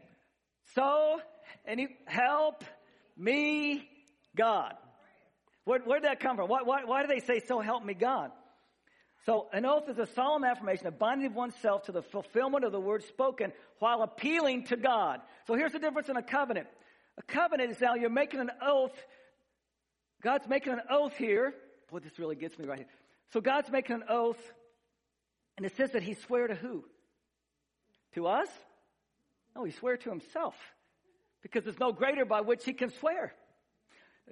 So 0.75 1.19
any 1.65 1.87
help 2.05 2.63
me 3.17 3.87
God. 4.35 4.73
Where, 5.63 5.79
where'd 5.79 6.03
that 6.03 6.19
come 6.19 6.35
from? 6.35 6.49
Why, 6.49 6.61
why, 6.63 6.83
why 6.85 7.01
do 7.01 7.07
they 7.07 7.19
say, 7.19 7.41
so 7.47 7.59
help 7.59 7.83
me 7.83 7.93
God? 7.93 8.31
So 9.25 9.47
an 9.51 9.65
oath 9.65 9.89
is 9.89 9.97
a 9.97 10.05
solemn 10.05 10.43
affirmation, 10.43 10.85
a 10.85 10.91
binding 10.91 11.27
of 11.27 11.35
oneself 11.35 11.83
to 11.83 11.91
the 11.91 12.03
fulfillment 12.03 12.63
of 12.63 12.71
the 12.71 12.79
word 12.79 13.03
spoken 13.05 13.53
while 13.79 14.03
appealing 14.03 14.65
to 14.65 14.77
God. 14.77 15.21
So 15.47 15.55
here's 15.55 15.71
the 15.71 15.79
difference 15.79 16.09
in 16.09 16.17
a 16.17 16.21
covenant. 16.21 16.67
A 17.17 17.23
covenant 17.23 17.71
is 17.71 17.81
now 17.81 17.95
you're 17.95 18.09
making 18.09 18.39
an 18.39 18.51
oath. 18.61 18.95
God's 20.21 20.47
making 20.47 20.73
an 20.73 20.81
oath 20.89 21.15
here 21.15 21.53
Boy, 21.91 21.99
this 21.99 22.17
really 22.19 22.35
gets 22.35 22.57
me 22.57 22.65
right 22.65 22.79
here. 22.79 22.87
So 23.31 23.41
God's 23.41 23.71
making 23.71 23.95
an 23.97 24.03
oath, 24.09 24.39
and 25.57 25.65
it 25.65 25.75
says 25.77 25.91
that 25.91 26.03
he 26.03 26.13
swore 26.13 26.47
to 26.47 26.55
who? 26.55 26.83
To 28.15 28.27
us? 28.27 28.49
No, 29.55 29.63
he 29.63 29.71
swore 29.71 29.97
to 29.97 30.09
himself. 30.09 30.55
Because 31.41 31.63
there's 31.63 31.79
no 31.79 31.91
greater 31.91 32.25
by 32.25 32.41
which 32.41 32.65
he 32.65 32.73
can 32.73 32.91
swear. 32.91 33.33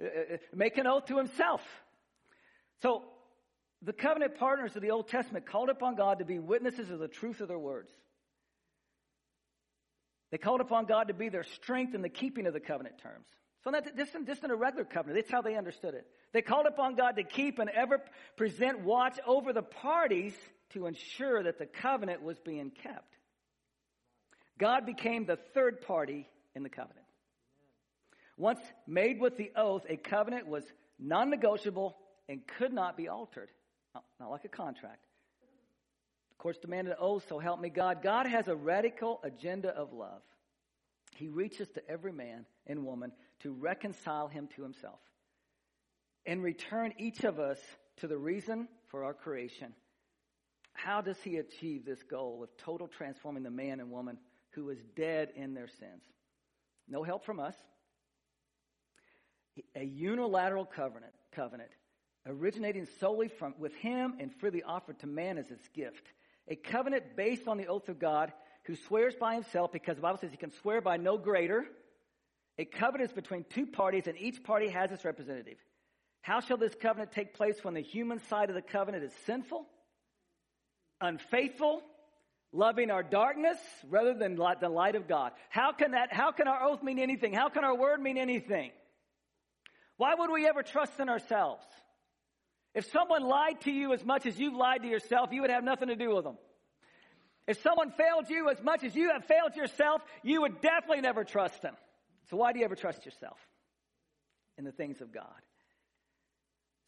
Uh, 0.00 0.04
uh, 0.04 0.34
uh, 0.34 0.36
make 0.54 0.78
an 0.78 0.86
oath 0.86 1.06
to 1.06 1.16
himself. 1.16 1.62
So, 2.82 3.04
the 3.82 3.92
covenant 3.92 4.36
partners 4.36 4.74
of 4.76 4.82
the 4.82 4.90
Old 4.90 5.08
Testament 5.08 5.46
called 5.46 5.68
upon 5.68 5.94
God 5.94 6.18
to 6.18 6.24
be 6.24 6.38
witnesses 6.38 6.90
of 6.90 6.98
the 6.98 7.08
truth 7.08 7.40
of 7.40 7.48
their 7.48 7.58
words. 7.58 7.90
They 10.34 10.38
called 10.38 10.60
upon 10.60 10.86
God 10.86 11.06
to 11.06 11.14
be 11.14 11.28
their 11.28 11.44
strength 11.44 11.94
in 11.94 12.02
the 12.02 12.08
keeping 12.08 12.48
of 12.48 12.54
the 12.54 12.58
covenant 12.58 12.98
terms. 12.98 13.28
So 13.62 13.70
that 13.70 13.96
this 13.96 14.08
isn't 14.08 14.26
just 14.26 14.42
in 14.42 14.50
a 14.50 14.56
regular 14.56 14.84
covenant. 14.84 15.16
That's 15.16 15.30
how 15.30 15.42
they 15.42 15.54
understood 15.54 15.94
it. 15.94 16.08
They 16.32 16.42
called 16.42 16.66
upon 16.66 16.96
God 16.96 17.12
to 17.12 17.22
keep 17.22 17.60
and 17.60 17.70
ever 17.70 18.00
present 18.36 18.80
watch 18.80 19.16
over 19.28 19.52
the 19.52 19.62
parties 19.62 20.34
to 20.70 20.88
ensure 20.88 21.44
that 21.44 21.60
the 21.60 21.66
covenant 21.66 22.24
was 22.24 22.36
being 22.40 22.72
kept. 22.72 23.16
God 24.58 24.84
became 24.86 25.24
the 25.24 25.38
third 25.54 25.82
party 25.82 26.28
in 26.56 26.64
the 26.64 26.68
covenant. 26.68 27.06
Once 28.36 28.58
made 28.88 29.20
with 29.20 29.36
the 29.36 29.52
oath, 29.54 29.84
a 29.88 29.96
covenant 29.96 30.48
was 30.48 30.64
non 30.98 31.30
negotiable 31.30 31.96
and 32.28 32.40
could 32.58 32.72
not 32.72 32.96
be 32.96 33.06
altered. 33.06 33.50
Not, 33.94 34.02
not 34.18 34.30
like 34.32 34.44
a 34.44 34.48
contract. 34.48 35.04
Courts 36.44 36.58
demanded 36.58 36.90
an 36.90 36.98
oath, 37.00 37.24
so 37.26 37.38
help 37.38 37.58
me 37.58 37.70
God. 37.70 38.02
God 38.02 38.26
has 38.26 38.48
a 38.48 38.54
radical 38.54 39.18
agenda 39.24 39.70
of 39.70 39.94
love. 39.94 40.20
He 41.16 41.30
reaches 41.30 41.70
to 41.70 41.90
every 41.90 42.12
man 42.12 42.44
and 42.66 42.84
woman 42.84 43.12
to 43.40 43.50
reconcile 43.50 44.28
him 44.28 44.50
to 44.54 44.62
himself 44.62 44.98
and 46.26 46.42
return 46.42 46.92
each 46.98 47.24
of 47.24 47.38
us 47.40 47.58
to 47.96 48.08
the 48.08 48.18
reason 48.18 48.68
for 48.88 49.04
our 49.04 49.14
creation. 49.14 49.72
How 50.74 51.00
does 51.00 51.16
he 51.22 51.38
achieve 51.38 51.86
this 51.86 52.02
goal 52.02 52.42
of 52.42 52.54
total 52.58 52.88
transforming 52.88 53.42
the 53.42 53.50
man 53.50 53.80
and 53.80 53.90
woman 53.90 54.18
who 54.50 54.68
is 54.68 54.84
dead 54.94 55.30
in 55.34 55.54
their 55.54 55.68
sins? 55.68 56.02
No 56.86 57.02
help 57.02 57.24
from 57.24 57.40
us. 57.40 57.56
A 59.74 59.82
unilateral 59.82 60.66
covenant, 60.66 61.14
covenant 61.32 61.70
originating 62.26 62.86
solely 63.00 63.28
from 63.28 63.54
with 63.58 63.74
him 63.76 64.14
and 64.18 64.32
freely 64.34 64.62
offered 64.62 64.98
to 65.00 65.06
man 65.06 65.38
as 65.38 65.48
his 65.48 65.68
gift. 65.74 66.12
A 66.48 66.56
covenant 66.56 67.16
based 67.16 67.48
on 67.48 67.56
the 67.56 67.66
oath 67.66 67.88
of 67.88 67.98
God 67.98 68.32
who 68.64 68.76
swears 68.76 69.14
by 69.14 69.34
himself 69.34 69.72
because 69.72 69.96
the 69.96 70.02
Bible 70.02 70.18
says 70.18 70.30
he 70.30 70.36
can 70.36 70.52
swear 70.52 70.80
by 70.80 70.96
no 70.96 71.18
greater. 71.18 71.64
A 72.58 72.64
covenant 72.64 73.10
is 73.10 73.14
between 73.14 73.44
two 73.50 73.66
parties 73.66 74.06
and 74.06 74.16
each 74.18 74.42
party 74.44 74.68
has 74.68 74.92
its 74.92 75.04
representative. 75.04 75.58
How 76.22 76.40
shall 76.40 76.56
this 76.56 76.74
covenant 76.74 77.12
take 77.12 77.34
place 77.34 77.62
when 77.62 77.74
the 77.74 77.82
human 77.82 78.18
side 78.28 78.48
of 78.48 78.54
the 78.54 78.62
covenant 78.62 79.04
is 79.04 79.12
sinful, 79.26 79.66
unfaithful, 81.00 81.82
loving 82.52 82.90
our 82.90 83.02
darkness 83.02 83.58
rather 83.90 84.14
than 84.14 84.36
the 84.36 84.68
light 84.68 84.94
of 84.94 85.08
God? 85.08 85.32
How 85.50 85.72
can 85.72 85.90
that, 85.90 86.12
how 86.12 86.32
can 86.32 86.48
our 86.48 86.62
oath 86.62 86.82
mean 86.82 86.98
anything? 86.98 87.34
How 87.34 87.48
can 87.48 87.64
our 87.64 87.74
word 87.74 88.00
mean 88.00 88.16
anything? 88.16 88.70
Why 89.96 90.14
would 90.14 90.30
we 90.30 90.46
ever 90.46 90.62
trust 90.62 90.98
in 90.98 91.08
ourselves? 91.08 91.64
If 92.74 92.90
someone 92.90 93.22
lied 93.22 93.60
to 93.62 93.70
you 93.70 93.92
as 93.92 94.04
much 94.04 94.26
as 94.26 94.38
you've 94.38 94.54
lied 94.54 94.82
to 94.82 94.88
yourself, 94.88 95.30
you 95.32 95.42
would 95.42 95.50
have 95.50 95.62
nothing 95.64 95.88
to 95.88 95.96
do 95.96 96.14
with 96.14 96.24
them. 96.24 96.36
If 97.46 97.62
someone 97.62 97.90
failed 97.90 98.28
you 98.28 98.50
as 98.50 98.62
much 98.62 98.84
as 98.84 98.94
you 98.94 99.10
have 99.10 99.24
failed 99.26 99.54
yourself, 99.54 100.02
you 100.22 100.40
would 100.40 100.60
definitely 100.60 101.02
never 101.02 101.24
trust 101.24 101.62
them. 101.62 101.74
So 102.30 102.36
why 102.36 102.52
do 102.52 102.58
you 102.58 102.64
ever 102.64 102.74
trust 102.74 103.04
yourself 103.04 103.38
in 104.56 104.64
the 104.64 104.72
things 104.72 105.00
of 105.00 105.12
God? 105.12 105.26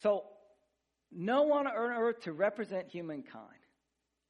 So, 0.01 0.23
no 1.11 1.43
one 1.43 1.67
on 1.67 1.73
earth 1.73 2.21
to 2.21 2.33
represent 2.33 2.89
humankind. 2.89 3.45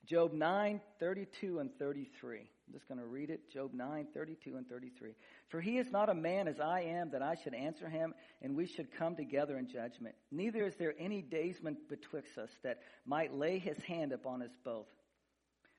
Job 0.06 0.32
9, 0.32 0.80
32 1.00 1.60
and 1.60 1.70
33. 1.80 2.50
I'm 2.68 2.74
just 2.74 2.88
going 2.88 3.00
to 3.00 3.06
read 3.06 3.30
it. 3.30 3.50
Job 3.50 3.74
9, 3.74 4.08
32 4.14 4.58
and 4.58 4.68
33. 4.68 5.12
For 5.48 5.62
he 5.62 5.78
is 5.78 5.90
not 5.90 6.10
a 6.10 6.14
man 6.14 6.50
as 6.50 6.60
I 6.60 6.82
am 6.82 7.12
that 7.12 7.22
I 7.22 7.36
should 7.36 7.54
answer 7.54 7.88
him, 7.88 8.14
and 8.42 8.58
we 8.58 8.66
should 8.66 8.92
come 8.92 9.16
together 9.16 9.58
in 9.58 9.70
judgment. 9.70 10.16
Neither 10.32 10.66
is 10.66 10.76
there 10.76 10.94
any 11.00 11.22
daysman 11.22 11.78
betwixt 11.90 12.38
us 12.38 12.50
that 12.64 12.80
might 13.06 13.34
lay 13.34 13.58
his 13.58 13.78
hand 13.84 14.12
upon 14.12 14.42
us 14.42 14.52
both. 14.66 14.88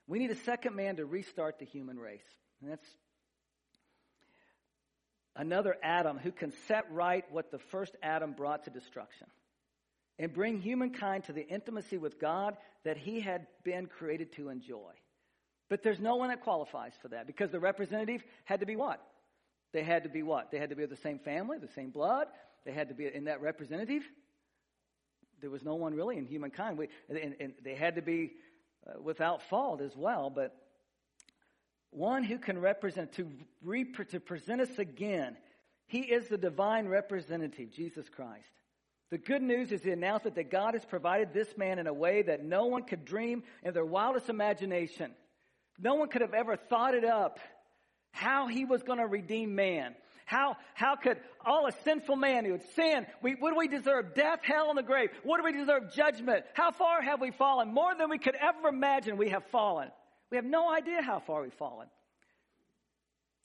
We 0.06 0.18
need 0.18 0.30
a 0.30 0.36
second 0.36 0.76
man 0.76 0.96
to 0.96 1.04
restart 1.04 1.58
the 1.58 1.66
human 1.66 1.98
race. 1.98 2.24
And 2.62 2.70
that's 2.70 2.88
another 5.36 5.76
Adam 5.82 6.16
who 6.16 6.32
can 6.32 6.54
set 6.68 6.90
right 6.90 7.24
what 7.30 7.50
the 7.50 7.58
first 7.58 7.94
Adam 8.02 8.32
brought 8.32 8.64
to 8.64 8.70
destruction 8.70 9.26
and 10.18 10.32
bring 10.32 10.58
humankind 10.58 11.24
to 11.24 11.34
the 11.34 11.46
intimacy 11.46 11.98
with 11.98 12.18
God 12.18 12.56
that 12.84 12.96
he 12.96 13.20
had 13.20 13.46
been 13.62 13.86
created 13.86 14.32
to 14.32 14.48
enjoy. 14.48 14.92
But 15.68 15.82
there's 15.82 16.00
no 16.00 16.16
one 16.16 16.28
that 16.28 16.42
qualifies 16.42 16.92
for 17.00 17.08
that 17.08 17.26
because 17.26 17.50
the 17.50 17.60
representative 17.60 18.24
had 18.44 18.60
to 18.60 18.66
be 18.66 18.76
what? 18.76 19.00
They 19.72 19.82
had 19.82 20.04
to 20.04 20.08
be 20.08 20.22
what? 20.22 20.50
They 20.50 20.58
had 20.58 20.70
to 20.70 20.76
be 20.76 20.84
of 20.84 20.90
the 20.90 20.96
same 20.96 21.18
family, 21.18 21.58
the 21.58 21.68
same 21.68 21.90
blood. 21.90 22.28
They 22.64 22.72
had 22.72 22.88
to 22.88 22.94
be 22.94 23.06
in 23.06 23.24
that 23.24 23.42
representative. 23.42 24.02
There 25.40 25.50
was 25.50 25.62
no 25.62 25.74
one 25.74 25.94
really 25.94 26.16
in 26.16 26.26
humankind. 26.26 26.78
We, 26.78 26.88
and, 27.08 27.36
and 27.38 27.52
they 27.62 27.74
had 27.74 27.96
to 27.96 28.02
be 28.02 28.32
uh, 28.86 29.00
without 29.00 29.42
fault 29.42 29.80
as 29.80 29.94
well. 29.94 30.30
But 30.30 30.56
one 31.90 32.24
who 32.24 32.38
can 32.38 32.58
represent, 32.58 33.12
to, 33.14 33.30
rep- 33.62 34.08
to 34.10 34.20
present 34.20 34.60
us 34.60 34.78
again, 34.78 35.36
he 35.86 36.00
is 36.00 36.28
the 36.28 36.38
divine 36.38 36.88
representative, 36.88 37.70
Jesus 37.70 38.08
Christ. 38.08 38.50
The 39.10 39.18
good 39.18 39.42
news 39.42 39.72
is 39.72 39.80
the 39.80 39.92
announcement 39.92 40.36
that 40.36 40.50
God 40.50 40.74
has 40.74 40.84
provided 40.84 41.32
this 41.32 41.56
man 41.56 41.78
in 41.78 41.86
a 41.86 41.92
way 41.92 42.22
that 42.22 42.44
no 42.44 42.66
one 42.66 42.82
could 42.82 43.04
dream 43.04 43.42
in 43.62 43.72
their 43.72 43.84
wildest 43.84 44.28
imagination. 44.28 45.12
No 45.78 45.94
one 45.94 46.08
could 46.08 46.22
have 46.22 46.34
ever 46.34 46.56
thought 46.56 46.94
it 46.94 47.04
up 47.04 47.38
how 48.10 48.48
he 48.48 48.64
was 48.64 48.82
going 48.82 48.98
to 48.98 49.06
redeem 49.06 49.54
man. 49.54 49.94
How, 50.26 50.56
how 50.74 50.96
could 50.96 51.18
all 51.44 51.66
a 51.66 51.72
sinful 51.84 52.16
man 52.16 52.44
who 52.44 52.52
had 52.52 52.64
sinned, 52.74 53.06
we, 53.22 53.32
what 53.32 53.52
do 53.52 53.56
we 53.56 53.68
deserve? 53.68 54.14
Death, 54.14 54.40
hell, 54.42 54.68
and 54.68 54.76
the 54.76 54.82
grave. 54.82 55.10
What 55.22 55.38
do 55.38 55.44
we 55.44 55.52
deserve? 55.52 55.94
Judgment. 55.94 56.44
How 56.52 56.70
far 56.70 57.00
have 57.00 57.20
we 57.20 57.30
fallen? 57.30 57.72
More 57.72 57.94
than 57.94 58.10
we 58.10 58.18
could 58.18 58.34
ever 58.34 58.68
imagine 58.68 59.16
we 59.16 59.30
have 59.30 59.46
fallen. 59.46 59.88
We 60.30 60.36
have 60.36 60.44
no 60.44 60.70
idea 60.70 61.00
how 61.00 61.20
far 61.20 61.42
we've 61.42 61.54
fallen. 61.54 61.86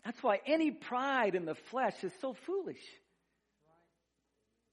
That's 0.03 0.21
why 0.21 0.41
any 0.45 0.71
pride 0.71 1.35
in 1.35 1.45
the 1.45 1.55
flesh 1.55 2.03
is 2.03 2.11
so 2.19 2.33
foolish. 2.33 2.81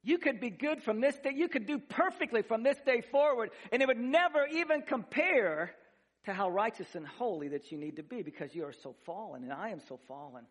You 0.02 0.18
could 0.18 0.40
be 0.40 0.50
good 0.50 0.82
from 0.82 1.00
this 1.00 1.16
day, 1.18 1.32
you 1.34 1.48
could 1.48 1.66
do 1.66 1.78
perfectly 1.78 2.42
from 2.42 2.62
this 2.62 2.78
day 2.84 3.02
forward, 3.02 3.50
and 3.70 3.82
it 3.82 3.86
would 3.86 4.00
never 4.00 4.46
even 4.46 4.82
compare 4.82 5.72
to 6.24 6.32
how 6.32 6.50
righteous 6.50 6.94
and 6.94 7.06
holy 7.06 7.48
that 7.48 7.72
you 7.72 7.78
need 7.78 7.96
to 7.96 8.02
be 8.02 8.22
because 8.22 8.54
you 8.54 8.64
are 8.64 8.72
so 8.72 8.94
fallen, 9.04 9.42
and 9.42 9.52
I 9.52 9.70
am 9.70 9.80
so 9.88 9.98
fallen. 10.08 10.44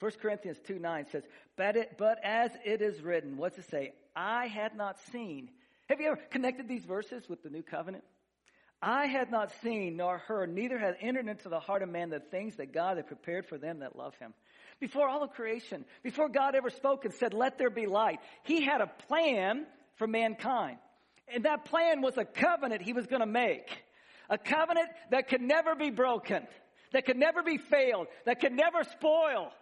1 0.00 0.12
Corinthians 0.20 0.58
2 0.66 0.78
9 0.78 1.06
says, 1.12 1.22
but, 1.56 1.76
it, 1.76 1.96
but 1.96 2.18
as 2.24 2.50
it 2.64 2.82
is 2.82 3.00
written, 3.02 3.36
what's 3.36 3.58
it 3.58 3.70
say? 3.70 3.92
I 4.16 4.46
had 4.46 4.74
not 4.74 4.98
seen. 5.12 5.48
Have 5.88 6.00
you 6.00 6.08
ever 6.08 6.20
connected 6.30 6.66
these 6.66 6.84
verses 6.84 7.28
with 7.28 7.42
the 7.42 7.50
new 7.50 7.62
covenant? 7.62 8.04
I 8.82 9.06
had 9.06 9.30
not 9.30 9.52
seen 9.62 9.96
nor 9.96 10.18
heard, 10.18 10.52
neither 10.52 10.76
had 10.76 10.96
entered 11.00 11.28
into 11.28 11.48
the 11.48 11.60
heart 11.60 11.82
of 11.82 11.88
man 11.88 12.10
the 12.10 12.18
things 12.18 12.56
that 12.56 12.72
God 12.72 12.96
had 12.96 13.06
prepared 13.06 13.46
for 13.46 13.56
them 13.56 13.78
that 13.78 13.94
love 13.94 14.16
him. 14.16 14.34
Before 14.80 15.08
all 15.08 15.22
of 15.22 15.30
creation, 15.30 15.84
before 16.02 16.28
God 16.28 16.56
ever 16.56 16.68
spoke 16.68 17.04
and 17.04 17.14
said, 17.14 17.32
let 17.32 17.58
there 17.58 17.70
be 17.70 17.86
light, 17.86 18.18
he 18.42 18.62
had 18.64 18.80
a 18.80 18.90
plan 19.06 19.66
for 19.94 20.08
mankind. 20.08 20.78
And 21.32 21.44
that 21.44 21.66
plan 21.66 22.02
was 22.02 22.18
a 22.18 22.24
covenant 22.24 22.82
he 22.82 22.92
was 22.92 23.06
going 23.06 23.20
to 23.20 23.26
make. 23.26 23.84
A 24.32 24.38
covenant 24.38 24.88
that 25.10 25.28
could 25.28 25.42
never 25.42 25.74
be 25.74 25.90
broken, 25.90 26.46
that 26.94 27.04
could 27.04 27.18
never 27.18 27.42
be 27.42 27.58
failed, 27.58 28.06
that 28.24 28.40
could 28.40 28.54
never 28.54 28.82
spoil. 28.82 29.52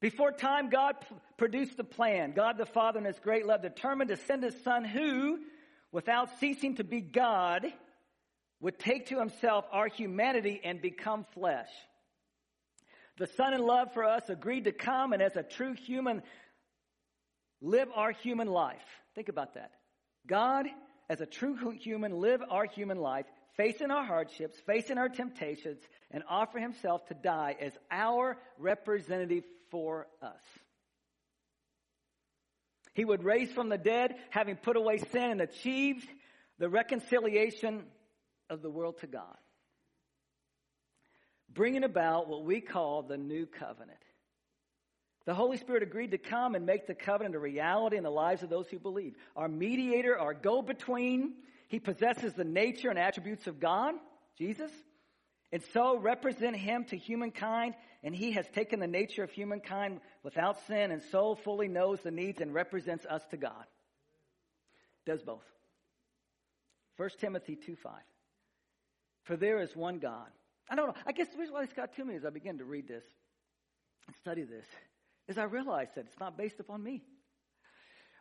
Before 0.00 0.32
time, 0.32 0.70
God 0.70 0.96
produced 1.36 1.76
the 1.76 1.84
plan. 1.84 2.32
God 2.32 2.56
the 2.56 2.64
Father 2.64 2.98
in 2.98 3.04
His 3.04 3.18
great 3.18 3.44
love 3.44 3.60
determined 3.60 4.08
to 4.08 4.16
send 4.16 4.42
His 4.42 4.58
Son 4.64 4.86
who, 4.86 5.40
without 5.92 6.40
ceasing 6.40 6.76
to 6.76 6.84
be 6.84 7.02
God, 7.02 7.66
would 8.58 8.78
take 8.78 9.08
to 9.08 9.18
Himself 9.18 9.66
our 9.70 9.88
humanity 9.88 10.62
and 10.64 10.80
become 10.80 11.26
flesh. 11.34 11.68
The 13.18 13.26
Son 13.26 13.52
in 13.52 13.60
love 13.60 13.92
for 13.92 14.02
us 14.02 14.30
agreed 14.30 14.64
to 14.64 14.72
come 14.72 15.12
and 15.12 15.20
as 15.20 15.36
a 15.36 15.42
true 15.42 15.74
human 15.74 16.22
live 17.60 17.88
our 17.94 18.12
human 18.12 18.48
life. 18.48 18.80
Think 19.14 19.28
about 19.28 19.56
that. 19.56 19.72
God, 20.26 20.68
as 21.10 21.20
a 21.20 21.26
true 21.26 21.54
human, 21.72 22.12
live 22.20 22.40
our 22.48 22.64
human 22.64 22.98
life, 22.98 23.26
facing 23.56 23.90
our 23.90 24.04
hardships, 24.04 24.58
facing 24.64 24.96
our 24.96 25.10
temptations, 25.10 25.82
and 26.10 26.22
offer 26.26 26.58
himself 26.58 27.04
to 27.08 27.14
die 27.14 27.56
as 27.60 27.72
our 27.90 28.38
representative 28.58 29.44
for 29.70 30.06
us. 30.22 30.40
He 32.94 33.04
would 33.04 33.22
raise 33.22 33.52
from 33.52 33.68
the 33.68 33.76
dead, 33.76 34.14
having 34.30 34.56
put 34.56 34.76
away 34.76 34.96
sin 34.96 35.30
and 35.32 35.40
achieved 35.42 36.08
the 36.58 36.70
reconciliation 36.70 37.84
of 38.48 38.62
the 38.62 38.70
world 38.70 38.98
to 39.00 39.06
God 39.06 39.36
bringing 41.52 41.84
about 41.84 42.28
what 42.28 42.44
we 42.44 42.60
call 42.60 43.02
the 43.02 43.16
new 43.16 43.46
covenant. 43.46 43.98
The 45.26 45.34
Holy 45.34 45.58
Spirit 45.58 45.82
agreed 45.82 46.12
to 46.12 46.18
come 46.18 46.54
and 46.54 46.64
make 46.64 46.86
the 46.86 46.94
covenant 46.94 47.34
a 47.34 47.38
reality 47.38 47.96
in 47.96 48.04
the 48.04 48.10
lives 48.10 48.42
of 48.42 48.48
those 48.48 48.68
who 48.68 48.78
believe. 48.78 49.14
Our 49.36 49.48
mediator, 49.48 50.18
our 50.18 50.34
go 50.34 50.62
between, 50.62 51.34
he 51.68 51.78
possesses 51.78 52.32
the 52.32 52.44
nature 52.44 52.88
and 52.88 52.98
attributes 52.98 53.46
of 53.46 53.60
God, 53.60 53.94
Jesus, 54.38 54.70
and 55.52 55.62
so 55.72 55.98
represent 55.98 56.56
him 56.56 56.84
to 56.86 56.96
humankind. 56.96 57.74
And 58.02 58.14
he 58.14 58.32
has 58.32 58.46
taken 58.48 58.80
the 58.80 58.86
nature 58.86 59.22
of 59.22 59.30
humankind 59.30 60.00
without 60.22 60.66
sin 60.66 60.90
and 60.90 61.02
so 61.12 61.34
fully 61.34 61.68
knows 61.68 62.00
the 62.00 62.10
needs 62.10 62.40
and 62.40 62.54
represents 62.54 63.04
us 63.04 63.22
to 63.30 63.36
God. 63.36 63.64
Does 65.04 65.22
both. 65.22 65.44
1 66.96 67.10
Timothy 67.20 67.56
2 67.56 67.76
5. 67.76 67.92
For 69.24 69.36
there 69.36 69.60
is 69.60 69.76
one 69.76 69.98
God. 69.98 70.28
I 70.68 70.76
don't 70.76 70.88
know. 70.88 70.94
I 71.06 71.12
guess 71.12 71.28
the 71.28 71.38
reason 71.38 71.54
why 71.54 71.64
this 71.64 71.74
got 71.74 71.94
to 71.96 72.04
me 72.04 72.14
as 72.14 72.24
I 72.24 72.30
began 72.30 72.58
to 72.58 72.64
read 72.64 72.88
this 72.88 73.04
and 74.06 74.16
study 74.16 74.42
this 74.44 74.66
is 75.28 75.38
I 75.38 75.44
realized 75.44 75.92
that 75.96 76.06
it's 76.06 76.18
not 76.20 76.36
based 76.36 76.60
upon 76.60 76.82
me. 76.82 77.02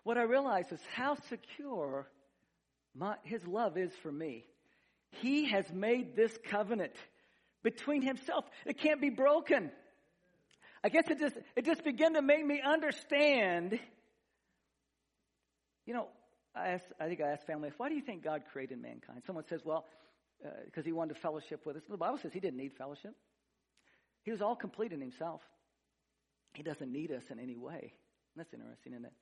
What 0.04 0.18
I 0.18 0.24
realized 0.24 0.72
is 0.72 0.80
how 0.94 1.16
secure 1.30 2.08
my, 2.96 3.16
his 3.24 3.46
love 3.46 3.78
is 3.78 3.92
for 4.02 4.12
me. 4.12 4.46
He 5.12 5.50
has 5.50 5.72
made 5.72 6.16
this 6.16 6.38
covenant 6.50 6.94
between 7.64 8.02
himself. 8.02 8.46
It 8.66 8.78
can't 8.80 9.02
be 9.02 9.10
broken. 9.10 9.72
I 10.84 10.90
guess 10.90 11.04
it 11.10 11.20
just, 11.20 11.38
it 11.56 11.66
just 11.66 11.84
began 11.84 12.14
to 12.14 12.22
make 12.22 12.46
me 12.46 12.62
understand. 12.62 13.80
You 15.86 15.94
know, 15.94 16.08
I, 16.56 16.70
asked, 16.70 16.86
I 17.00 17.08
think 17.08 17.22
I 17.22 17.32
asked 17.32 17.46
family, 17.46 17.72
why 17.78 17.90
do 17.90 17.96
you 17.96 18.02
think 18.02 18.24
God 18.24 18.44
created 18.52 18.82
mankind? 18.82 19.24
Someone 19.26 19.46
says, 19.50 19.62
well, 19.66 19.86
because 20.66 20.84
uh, 20.84 20.86
he 20.86 20.94
wanted 20.94 21.18
fellowship 21.18 21.66
with 21.66 21.76
us. 21.76 21.84
The 21.90 21.98
Bible 21.98 22.18
says 22.18 22.32
he 22.32 22.40
didn't 22.40 22.58
need 22.58 22.74
fellowship. 22.78 23.14
He 24.24 24.32
was 24.32 24.42
all 24.42 24.56
complete 24.56 24.94
in 24.94 25.02
himself. 25.02 25.42
He 26.54 26.64
doesn't 26.64 26.92
need 26.92 27.12
us 27.12 27.24
in 27.30 27.40
any 27.40 27.58
way. 27.58 27.94
That's 28.36 28.54
interesting, 28.54 28.94
isn't 28.94 29.06
it? 29.06 29.14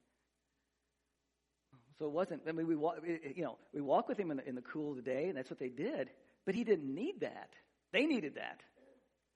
So 2.00 2.06
it 2.06 2.12
wasn't. 2.12 2.44
I 2.48 2.52
mean, 2.52 2.68
we 2.68 2.76
walk, 2.76 2.98
you 3.36 3.44
know, 3.44 3.58
we 3.74 3.82
walk 3.82 4.08
with 4.08 4.20
him 4.20 4.32
in 4.32 4.38
the, 4.38 4.48
in 4.48 4.56
the 4.56 4.62
cool 4.62 4.92
of 4.92 4.98
the 4.98 5.02
day, 5.02 5.30
and 5.30 5.38
that's 5.38 5.50
what 5.50 5.60
they 5.60 5.70
did. 5.70 6.10
But 6.46 6.56
he 6.56 6.64
didn't 6.64 6.94
need 6.94 7.22
that. 7.22 7.50
They 7.92 8.06
needed 8.06 8.36
that, 8.36 8.62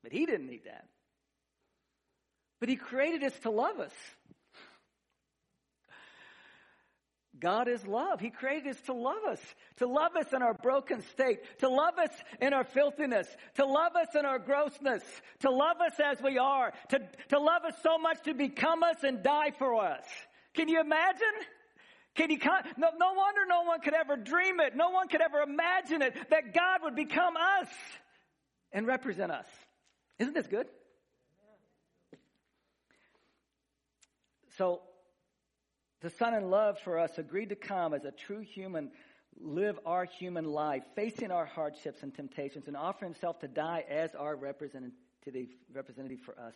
but 0.04 0.12
he 0.12 0.26
didn't 0.26 0.48
need 0.48 0.66
that. 0.66 0.86
But 2.60 2.70
he 2.70 2.76
created 2.76 3.24
us 3.24 3.34
to 3.42 3.50
love 3.50 3.80
us. 3.80 3.94
God 7.42 7.68
is 7.68 7.86
love. 7.88 8.20
He 8.20 8.30
created 8.30 8.76
us 8.76 8.82
to 8.86 8.94
love 8.94 9.24
us, 9.28 9.40
to 9.78 9.88
love 9.88 10.16
us 10.16 10.32
in 10.32 10.44
our 10.44 10.54
broken 10.54 11.02
state, 11.02 11.40
to 11.60 11.70
love 11.70 11.98
us 11.98 12.12
in 12.40 12.54
our 12.54 12.64
filthiness, 12.64 13.28
to 13.56 13.66
love 13.66 13.96
us 13.96 14.16
in 14.18 14.26
our 14.26 14.38
grossness, 14.38 15.04
to 15.40 15.50
love 15.50 15.78
us 15.82 15.94
as 16.00 16.22
we 16.22 16.38
are, 16.38 16.72
to, 16.90 17.02
to 17.30 17.40
love 17.40 17.64
us 17.66 17.74
so 17.82 17.98
much 17.98 18.22
to 18.24 18.36
become 18.36 18.84
us 18.84 18.98
and 19.04 19.24
die 19.24 19.52
for 19.58 19.84
us. 19.84 20.04
Can 20.54 20.70
you 20.70 20.80
imagine? 20.80 21.28
Can 22.14 22.30
you, 22.30 22.38
no, 22.78 22.90
no 23.00 23.14
wonder 23.14 23.42
no 23.48 23.64
one 23.64 23.82
could 23.82 23.96
ever 23.96 24.18
dream 24.18 24.60
it. 24.60 24.76
No 24.76 24.92
one 24.92 25.08
could 25.08 25.22
ever 25.22 25.40
imagine 25.42 26.04
it 26.04 26.14
that 26.30 26.54
God 26.54 26.82
would 26.84 26.96
become 26.96 27.36
us 27.36 27.68
and 28.72 28.86
represent 28.86 29.32
us. 29.32 29.48
Isn't 30.20 30.36
this 30.36 30.48
good? 30.48 30.68
So, 34.58 34.82
the 36.02 36.10
Son 36.10 36.34
in 36.34 36.50
love 36.50 36.80
for 36.80 37.00
us 37.00 37.18
agreed 37.18 37.50
to 37.50 37.56
come 37.56 37.94
as 37.94 38.06
a 38.06 38.12
true 38.12 38.40
human, 38.40 38.92
live 39.40 39.80
our 39.86 40.06
human 40.06 40.46
life, 40.46 40.84
facing 40.96 41.32
our 41.32 41.46
hardships 41.46 42.04
and 42.04 42.14
temptations, 42.14 42.68
and 42.68 42.76
offer 42.76 43.06
himself 43.06 43.40
to 43.40 43.48
die 43.48 43.86
as 43.90 44.14
our 44.16 44.36
representative, 44.36 45.50
representative 45.74 46.20
for 46.20 46.38
us. 46.40 46.56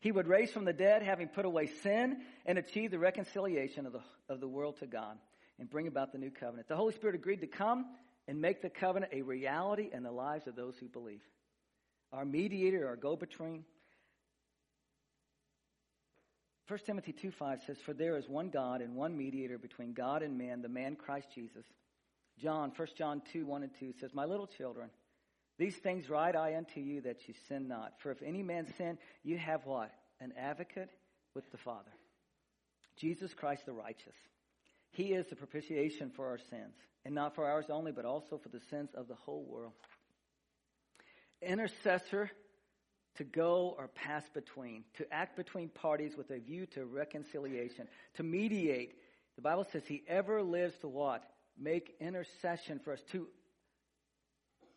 He 0.00 0.12
would 0.12 0.26
raise 0.26 0.50
from 0.50 0.64
the 0.64 0.72
dead, 0.72 1.02
having 1.02 1.28
put 1.28 1.44
away 1.44 1.66
sin, 1.66 2.18
and 2.46 2.58
achieve 2.58 2.90
the 2.90 2.98
reconciliation 2.98 3.86
of 3.86 3.92
the, 3.92 4.00
of 4.28 4.40
the 4.40 4.48
world 4.48 4.78
to 4.78 4.86
God, 4.86 5.18
and 5.58 5.68
bring 5.68 5.86
about 5.86 6.12
the 6.12 6.18
new 6.18 6.30
covenant. 6.30 6.68
The 6.68 6.76
Holy 6.76 6.94
Spirit 6.94 7.14
agreed 7.14 7.40
to 7.40 7.46
come 7.46 7.86
and 8.26 8.40
make 8.40 8.62
the 8.62 8.70
covenant 8.70 9.12
a 9.12 9.22
reality 9.22 9.90
in 9.92 10.02
the 10.02 10.12
lives 10.12 10.46
of 10.46 10.54
those 10.54 10.76
who 10.78 10.86
believe. 10.86 11.22
Our 12.12 12.24
mediator, 12.24 12.86
our 12.86 12.96
go 12.96 13.16
between, 13.16 13.64
1 16.68 16.78
Timothy 16.84 17.12
2 17.12 17.30
5 17.30 17.62
says, 17.66 17.78
For 17.84 17.94
there 17.94 18.18
is 18.18 18.28
one 18.28 18.50
God 18.50 18.82
and 18.82 18.94
one 18.94 19.16
mediator 19.16 19.56
between 19.56 19.94
God 19.94 20.22
and 20.22 20.36
man, 20.36 20.60
the 20.60 20.68
man 20.68 20.96
Christ 20.96 21.28
Jesus. 21.34 21.64
John, 22.38 22.72
1 22.76 22.88
John 22.96 23.22
2 23.32 23.46
1 23.46 23.62
and 23.62 23.72
2 23.80 23.94
says, 24.00 24.12
My 24.12 24.26
little 24.26 24.46
children, 24.46 24.90
these 25.58 25.76
things 25.76 26.10
write 26.10 26.36
I 26.36 26.56
unto 26.56 26.80
you 26.80 27.00
that 27.02 27.26
you 27.26 27.34
sin 27.48 27.68
not. 27.68 27.94
For 28.00 28.10
if 28.10 28.22
any 28.22 28.42
man 28.42 28.66
sin, 28.76 28.98
you 29.24 29.38
have 29.38 29.64
what? 29.64 29.90
An 30.20 30.32
advocate 30.38 30.90
with 31.34 31.50
the 31.50 31.58
Father. 31.58 31.90
Jesus 32.96 33.32
Christ 33.32 33.64
the 33.64 33.72
righteous. 33.72 34.14
He 34.90 35.12
is 35.12 35.26
the 35.26 35.36
propitiation 35.36 36.10
for 36.10 36.26
our 36.26 36.38
sins, 36.50 36.74
and 37.04 37.14
not 37.14 37.34
for 37.34 37.46
ours 37.46 37.66
only, 37.70 37.92
but 37.92 38.04
also 38.04 38.38
for 38.38 38.48
the 38.48 38.60
sins 38.70 38.90
of 38.94 39.08
the 39.08 39.14
whole 39.14 39.44
world. 39.44 39.72
Intercessor 41.40 42.30
to 43.18 43.24
go 43.24 43.74
or 43.76 43.88
pass 43.88 44.22
between, 44.32 44.84
to 44.96 45.12
act 45.12 45.36
between 45.36 45.68
parties 45.68 46.16
with 46.16 46.30
a 46.30 46.38
view 46.38 46.66
to 46.66 46.86
reconciliation, 46.86 47.86
to 48.14 48.22
mediate. 48.22 48.94
The 49.36 49.42
Bible 49.42 49.66
says 49.70 49.82
he 49.86 50.02
ever 50.08 50.42
lives 50.42 50.74
to 50.80 50.88
what? 50.88 51.22
Make 51.60 51.96
intercession 52.00 52.78
for 52.78 52.92
us, 52.92 53.00
to 53.12 53.26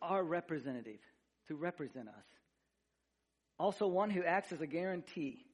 our 0.02 0.24
representative, 0.24 1.00
to 1.48 1.56
represent 1.56 2.08
us. 2.08 2.26
Also, 3.60 3.88
one 3.88 4.10
who 4.10 4.24
acts 4.24 4.52
as 4.52 4.62
a 4.62 4.68
guarantee 4.68 5.46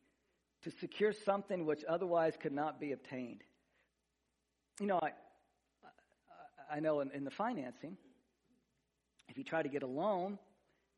to 0.64 0.72
secure 0.80 1.12
something 1.12 1.66
which 1.66 1.84
otherwise 1.88 2.34
could 2.40 2.54
not 2.54 2.80
be 2.80 2.94
obtained. 2.94 3.44
You 4.80 4.88
know, 4.88 5.00
I, 5.04 5.12
I 6.72 6.80
know 6.80 7.02
in, 7.02 7.12
in 7.12 7.26
the 7.26 7.32
financing, 7.32 7.98
if 9.28 9.38
you 9.38 9.44
try 9.44 9.62
to 9.62 9.70
get 9.70 9.84
a 9.84 9.88
loan 9.88 10.40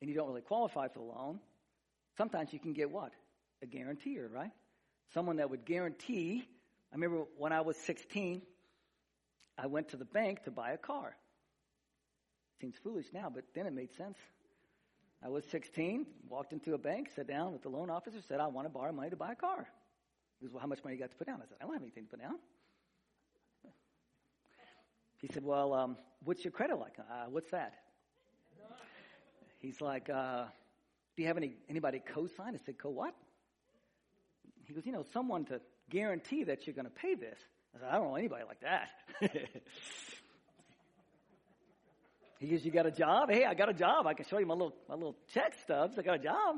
and 0.01 0.09
you 0.09 0.15
don't 0.15 0.27
really 0.27 0.41
qualify 0.41 0.87
for 0.87 0.99
the 0.99 1.05
loan, 1.05 1.39
Sometimes 2.19 2.51
you 2.51 2.59
can 2.59 2.73
get 2.73 2.91
what? 2.91 3.13
A 3.63 3.65
guarantor, 3.65 4.27
right? 4.27 4.51
Someone 5.13 5.37
that 5.37 5.49
would 5.49 5.63
guarantee. 5.63 6.43
I 6.91 6.95
remember 6.95 7.23
when 7.37 7.53
I 7.53 7.61
was 7.61 7.77
16, 7.77 8.41
I 9.57 9.67
went 9.67 9.87
to 9.91 9.97
the 9.97 10.03
bank 10.03 10.43
to 10.43 10.51
buy 10.51 10.71
a 10.71 10.77
car. 10.77 11.15
Seems 12.59 12.75
foolish 12.83 13.05
now, 13.13 13.31
but 13.33 13.45
then 13.55 13.67
it 13.67 13.73
made 13.73 13.93
sense. 13.95 14.17
I 15.23 15.29
was 15.29 15.45
16, 15.49 16.05
walked 16.27 16.51
into 16.51 16.73
a 16.73 16.77
bank, 16.77 17.07
sat 17.15 17.25
down 17.25 17.53
with 17.53 17.61
the 17.61 17.69
loan 17.69 17.89
officer, 17.89 18.17
said, 18.27 18.41
I 18.41 18.47
want 18.47 18.65
to 18.65 18.69
borrow 18.69 18.91
money 18.91 19.11
to 19.11 19.15
buy 19.15 19.31
a 19.31 19.35
car. 19.35 19.65
He 20.41 20.45
goes, 20.45 20.53
Well, 20.53 20.59
how 20.59 20.67
much 20.67 20.83
money 20.83 20.97
you 20.97 21.01
got 21.01 21.11
to 21.11 21.17
put 21.17 21.27
down? 21.27 21.37
I 21.41 21.47
said, 21.47 21.55
I 21.61 21.63
don't 21.63 21.73
have 21.73 21.81
anything 21.81 22.03
to 22.03 22.09
put 22.09 22.21
down. 22.21 22.35
He 25.21 25.29
said, 25.31 25.45
Well, 25.45 25.73
um, 25.73 25.95
what's 26.25 26.43
your 26.43 26.51
credit 26.51 26.79
like? 26.79 26.99
Uh, 26.99 27.29
what's 27.29 27.51
that? 27.51 27.75
He's 29.61 29.79
like, 29.79 30.09
uh, 30.09 30.45
do 31.15 31.23
you 31.23 31.27
have 31.27 31.37
any 31.37 31.53
anybody 31.69 32.01
co-sign? 32.13 32.55
I 32.55 32.59
said, 32.65 32.77
co 32.77 32.89
what? 32.89 33.13
He 34.65 34.73
goes, 34.73 34.85
you 34.85 34.91
know, 34.91 35.05
someone 35.13 35.45
to 35.45 35.61
guarantee 35.89 36.43
that 36.45 36.67
you're 36.67 36.75
going 36.75 36.85
to 36.85 36.91
pay 36.91 37.15
this. 37.15 37.37
I 37.75 37.79
said, 37.79 37.87
I 37.89 37.95
don't 37.95 38.09
know 38.09 38.15
anybody 38.15 38.43
like 38.47 38.61
that. 38.61 38.89
he 42.39 42.47
goes, 42.47 42.63
you 42.63 42.71
got 42.71 42.85
a 42.85 42.91
job? 42.91 43.31
Hey, 43.31 43.45
I 43.45 43.53
got 43.53 43.69
a 43.69 43.73
job. 43.73 44.07
I 44.07 44.13
can 44.13 44.25
show 44.25 44.37
you 44.37 44.45
my 44.45 44.53
little 44.53 44.75
my 44.87 44.95
little 44.95 45.15
check 45.33 45.55
stubs. 45.63 45.97
I 45.97 46.03
got 46.03 46.15
a 46.15 46.23
job. 46.23 46.57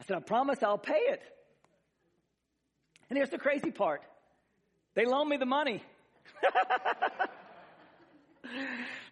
I 0.00 0.04
said, 0.04 0.16
I 0.16 0.20
promise 0.20 0.62
I'll 0.62 0.78
pay 0.78 0.94
it. 0.94 1.22
And 3.10 3.16
here's 3.16 3.30
the 3.30 3.38
crazy 3.38 3.70
part. 3.70 4.02
They 4.94 5.06
loaned 5.06 5.30
me 5.30 5.36
the 5.36 5.46
money. 5.46 5.82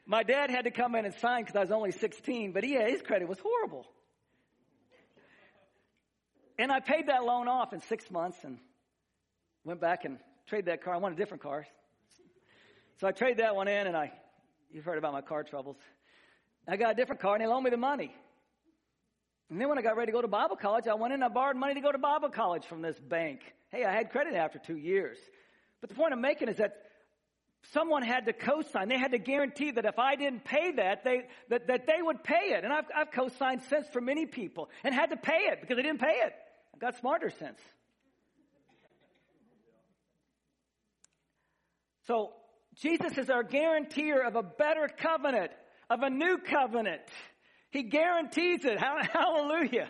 My 0.07 0.23
dad 0.23 0.51
had 0.51 0.65
to 0.65 0.71
come 0.71 0.95
in 0.95 1.05
and 1.05 1.15
sign 1.15 1.43
because 1.43 1.57
I 1.57 1.61
was 1.61 1.73
only 1.73 1.91
16, 1.91 2.53
but 2.53 2.63
he, 2.63 2.75
his 2.75 3.03
credit 3.03 3.29
was 3.29 3.39
horrible. 3.41 3.87
And 6.59 6.73
I 6.73 6.81
paid 6.81 7.09
that 7.09 7.25
loan 7.25 7.49
off 7.49 7.73
in 7.73 7.81
six 7.81 8.11
months 8.11 8.39
and 8.43 8.59
went 9.65 9.81
back 9.81 10.05
and 10.05 10.19
traded 10.47 10.67
that 10.67 10.83
car. 10.83 10.95
I 10.95 10.97
wanted 10.99 11.19
a 11.19 11.19
different 11.19 11.43
car. 11.43 11.67
So 13.01 13.07
I 13.07 13.13
traded 13.13 13.39
that 13.39 13.55
one 13.55 13.69
in 13.69 13.87
and 13.87 13.97
I, 13.97 14.13
you've 14.71 14.85
heard 14.85 14.99
about 14.99 15.13
my 15.13 15.21
car 15.21 15.45
troubles. 15.45 15.77
I 16.67 16.77
got 16.77 16.93
a 16.93 16.95
different 16.95 17.21
car 17.21 17.35
and 17.35 17.43
they 17.43 17.47
loaned 17.47 17.65
me 17.65 17.71
the 17.71 17.77
money. 17.77 18.15
And 19.51 19.61
then 19.61 19.69
when 19.69 19.79
I 19.79 19.83
got 19.83 19.97
ready 19.97 20.11
to 20.11 20.17
go 20.17 20.23
to 20.23 20.29
Bible 20.29 20.57
college, 20.57 20.89
I 20.89 20.95
went 20.95 21.13
in 21.13 21.23
and 21.23 21.25
I 21.25 21.29
borrowed 21.29 21.57
money 21.57 21.75
to 21.75 21.81
go 21.81 21.93
to 21.93 21.99
Bible 21.99 22.31
college 22.31 22.65
from 22.65 22.83
this 22.83 22.99
bank. 22.99 23.41
Hey, 23.71 23.85
I 23.85 23.93
had 23.93 24.11
credit 24.11 24.35
after 24.35 24.59
two 24.59 24.77
years. 24.77 25.19
But 25.81 25.91
the 25.91 25.97
point 25.97 26.13
I'm 26.13 26.21
making 26.21 26.49
is 26.49 26.57
that 26.57 26.77
someone 27.73 28.03
had 28.03 28.27
to 28.27 28.33
co-sign. 28.33 28.89
They 28.89 28.99
had 28.99 29.13
to 29.13 29.19
guarantee 29.19 29.73
that 29.73 29.85
if 29.85 29.99
I 29.99 30.17
didn't 30.17 30.45
pay 30.45 30.73
that, 30.73 31.05
they, 31.05 31.27
that, 31.49 31.67
that 31.69 31.87
they 31.87 32.01
would 32.01 32.25
pay 32.25 32.55
it. 32.55 32.65
And 32.65 32.73
I've, 32.73 32.87
I've 32.95 33.11
co-signed 33.13 33.63
since 33.69 33.87
for 33.89 34.01
many 34.01 34.27
people 34.27 34.71
and 34.83 34.95
had 34.95 35.11
to 35.11 35.17
pay 35.17 35.49
it 35.51 35.61
because 35.61 35.77
they 35.77 35.83
didn't 35.83 36.01
pay 36.01 36.23
it. 36.25 36.33
I've 36.77 36.81
got 36.81 36.99
smarter 36.99 37.31
since. 37.31 37.59
So 42.07 42.35
Jesus 42.75 43.17
is 43.17 43.31
our 43.31 43.43
guarantor 43.43 44.21
of 44.21 44.37
a 44.37 44.43
better 44.43 44.87
covenant, 44.95 45.53
of 45.89 46.03
a 46.03 46.11
new 46.11 46.37
covenant. 46.37 47.01
He 47.71 47.85
guarantees 47.85 48.67
it. 48.67 48.79
Hallelujah. 49.13 49.89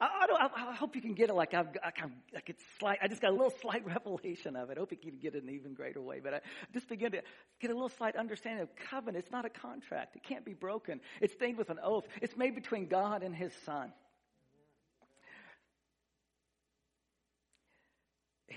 I, 0.00 0.26
I, 0.40 0.70
I, 0.70 0.74
hope 0.74 0.96
you 0.96 1.02
can 1.02 1.12
get 1.12 1.28
it 1.28 1.34
like 1.34 1.52
I've 1.52 1.68
I, 1.82 1.90
like 2.32 2.48
it's 2.48 2.62
slight, 2.78 2.98
I 3.02 3.08
just 3.08 3.20
got 3.20 3.30
a 3.30 3.34
little 3.34 3.52
slight 3.60 3.84
revelation 3.86 4.56
of 4.56 4.70
it. 4.70 4.78
I 4.78 4.80
hope 4.80 4.92
you 4.92 4.96
can 4.96 5.18
get 5.18 5.34
it 5.34 5.42
in 5.42 5.50
an 5.50 5.54
even 5.54 5.74
greater 5.74 6.00
way. 6.00 6.20
But 6.24 6.32
I 6.32 6.40
just 6.72 6.88
begin 6.88 7.12
to 7.12 7.20
get 7.60 7.70
a 7.70 7.74
little 7.74 7.90
slight 7.90 8.16
understanding 8.16 8.62
of 8.62 8.70
covenant. 8.74 9.22
It's 9.22 9.32
not 9.32 9.44
a 9.44 9.50
contract. 9.50 10.16
It 10.16 10.22
can't 10.22 10.46
be 10.46 10.54
broken. 10.54 11.00
It's 11.20 11.34
stained 11.34 11.58
with 11.58 11.68
an 11.68 11.78
oath. 11.82 12.04
It's 12.22 12.38
made 12.38 12.54
between 12.54 12.86
God 12.86 13.22
and 13.22 13.34
his 13.36 13.52
son. 13.66 13.92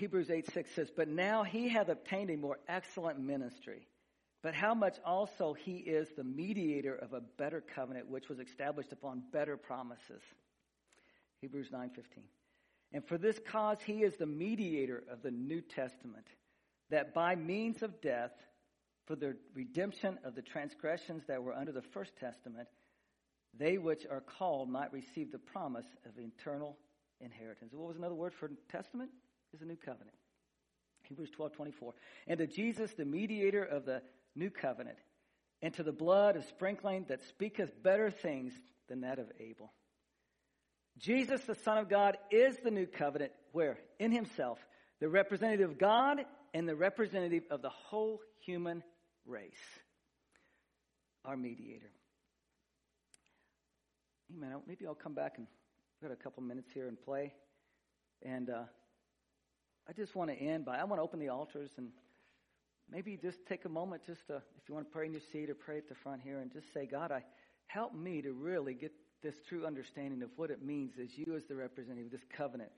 Hebrews 0.00 0.30
8 0.30 0.50
6 0.50 0.70
says, 0.74 0.90
But 0.96 1.08
now 1.08 1.44
he 1.44 1.68
hath 1.68 1.90
obtained 1.90 2.30
a 2.30 2.36
more 2.36 2.58
excellent 2.66 3.20
ministry. 3.20 3.86
But 4.42 4.54
how 4.54 4.72
much 4.72 4.96
also 5.04 5.52
he 5.52 5.74
is 5.76 6.08
the 6.16 6.24
mediator 6.24 6.94
of 6.94 7.12
a 7.12 7.20
better 7.20 7.62
covenant, 7.74 8.08
which 8.08 8.30
was 8.30 8.38
established 8.38 8.92
upon 8.92 9.22
better 9.30 9.58
promises. 9.58 10.22
Hebrews 11.42 11.68
9:15. 11.70 12.22
And 12.92 13.06
for 13.06 13.18
this 13.18 13.38
cause 13.50 13.76
he 13.84 14.02
is 14.02 14.16
the 14.16 14.26
mediator 14.26 15.04
of 15.10 15.20
the 15.22 15.30
New 15.30 15.60
Testament, 15.60 16.26
that 16.88 17.12
by 17.12 17.36
means 17.36 17.82
of 17.82 18.00
death, 18.00 18.32
for 19.06 19.16
the 19.16 19.36
redemption 19.54 20.18
of 20.24 20.34
the 20.34 20.42
transgressions 20.42 21.24
that 21.26 21.42
were 21.42 21.52
under 21.52 21.72
the 21.72 21.82
first 21.82 22.16
testament, 22.16 22.68
they 23.52 23.76
which 23.76 24.06
are 24.06 24.22
called 24.22 24.70
might 24.70 24.92
receive 24.94 25.30
the 25.30 25.38
promise 25.38 25.86
of 26.06 26.18
eternal 26.18 26.78
inheritance. 27.20 27.74
What 27.74 27.88
was 27.88 27.96
another 27.98 28.14
word 28.14 28.32
for 28.32 28.50
testament? 28.70 29.10
Is 29.54 29.62
a 29.62 29.64
new 29.64 29.76
covenant. 29.76 30.16
Hebrews 31.08 31.30
12, 31.30 31.52
24. 31.52 31.94
And 32.28 32.38
to 32.38 32.46
Jesus, 32.46 32.92
the 32.94 33.04
mediator 33.04 33.64
of 33.64 33.84
the 33.84 34.00
new 34.36 34.50
covenant, 34.50 34.98
and 35.60 35.74
to 35.74 35.82
the 35.82 35.92
blood 35.92 36.36
of 36.36 36.44
sprinkling 36.44 37.06
that 37.08 37.20
speaketh 37.28 37.82
better 37.82 38.10
things 38.10 38.52
than 38.88 39.00
that 39.00 39.18
of 39.18 39.26
Abel. 39.40 39.72
Jesus, 40.98 41.40
the 41.42 41.56
Son 41.56 41.78
of 41.78 41.88
God, 41.88 42.16
is 42.30 42.56
the 42.62 42.70
new 42.70 42.86
covenant 42.86 43.32
where, 43.52 43.78
in 43.98 44.12
himself, 44.12 44.58
the 45.00 45.08
representative 45.08 45.70
of 45.70 45.78
God 45.78 46.18
and 46.54 46.68
the 46.68 46.76
representative 46.76 47.42
of 47.50 47.62
the 47.62 47.70
whole 47.70 48.20
human 48.44 48.82
race, 49.26 49.52
our 51.24 51.36
mediator. 51.36 51.90
Amen. 54.36 54.60
Maybe 54.66 54.86
I'll 54.86 54.94
come 54.94 55.14
back 55.14 55.34
and 55.38 55.46
we've 56.00 56.08
got 56.08 56.18
a 56.18 56.22
couple 56.22 56.42
minutes 56.42 56.70
here 56.72 56.86
and 56.86 57.00
play. 57.00 57.32
And 58.22 58.50
uh, 58.50 58.64
I 59.88 59.92
just 59.92 60.14
want 60.14 60.30
to 60.30 60.36
end 60.36 60.64
by, 60.64 60.78
I 60.78 60.84
want 60.84 60.98
to 60.98 61.02
open 61.02 61.18
the 61.18 61.28
altars 61.28 61.70
and 61.76 61.88
maybe 62.90 63.16
just 63.16 63.38
take 63.46 63.64
a 63.64 63.68
moment 63.68 64.02
just 64.06 64.26
to, 64.28 64.36
if 64.36 64.68
you 64.68 64.74
want 64.74 64.86
to 64.86 64.92
pray 64.92 65.06
in 65.06 65.12
your 65.12 65.22
seat 65.32 65.50
or 65.50 65.54
pray 65.54 65.78
at 65.78 65.88
the 65.88 65.94
front 65.94 66.22
here 66.22 66.38
and 66.38 66.52
just 66.52 66.72
say, 66.72 66.86
God, 66.86 67.10
I 67.10 67.24
help 67.66 67.94
me 67.94 68.22
to 68.22 68.32
really 68.32 68.74
get 68.74 68.92
this 69.22 69.34
true 69.48 69.66
understanding 69.66 70.22
of 70.22 70.30
what 70.36 70.50
it 70.50 70.62
means 70.62 70.94
as 71.00 71.16
you 71.16 71.34
as 71.36 71.44
the 71.44 71.56
representative 71.56 72.06
of 72.06 72.12
this 72.12 72.26
covenant. 72.36 72.70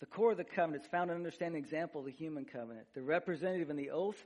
The 0.00 0.06
core 0.06 0.32
of 0.32 0.36
the 0.36 0.44
covenant 0.44 0.82
is 0.82 0.90
found 0.90 1.10
in 1.10 1.16
understanding 1.16 1.62
the 1.62 1.66
example 1.66 2.00
of 2.00 2.06
the 2.06 2.12
human 2.12 2.44
covenant. 2.44 2.86
The 2.94 3.02
representative 3.02 3.70
in 3.70 3.76
the 3.76 3.90
oath, 3.90 4.22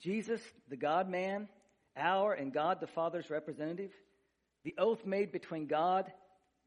Jesus, 0.00 0.40
the 0.68 0.76
God 0.76 1.08
man, 1.08 1.48
our 1.96 2.34
and 2.34 2.52
God 2.52 2.80
the 2.80 2.86
Father's 2.86 3.30
representative. 3.30 3.90
The 4.64 4.74
oath 4.78 5.04
made 5.06 5.32
between 5.32 5.66
God 5.66 6.12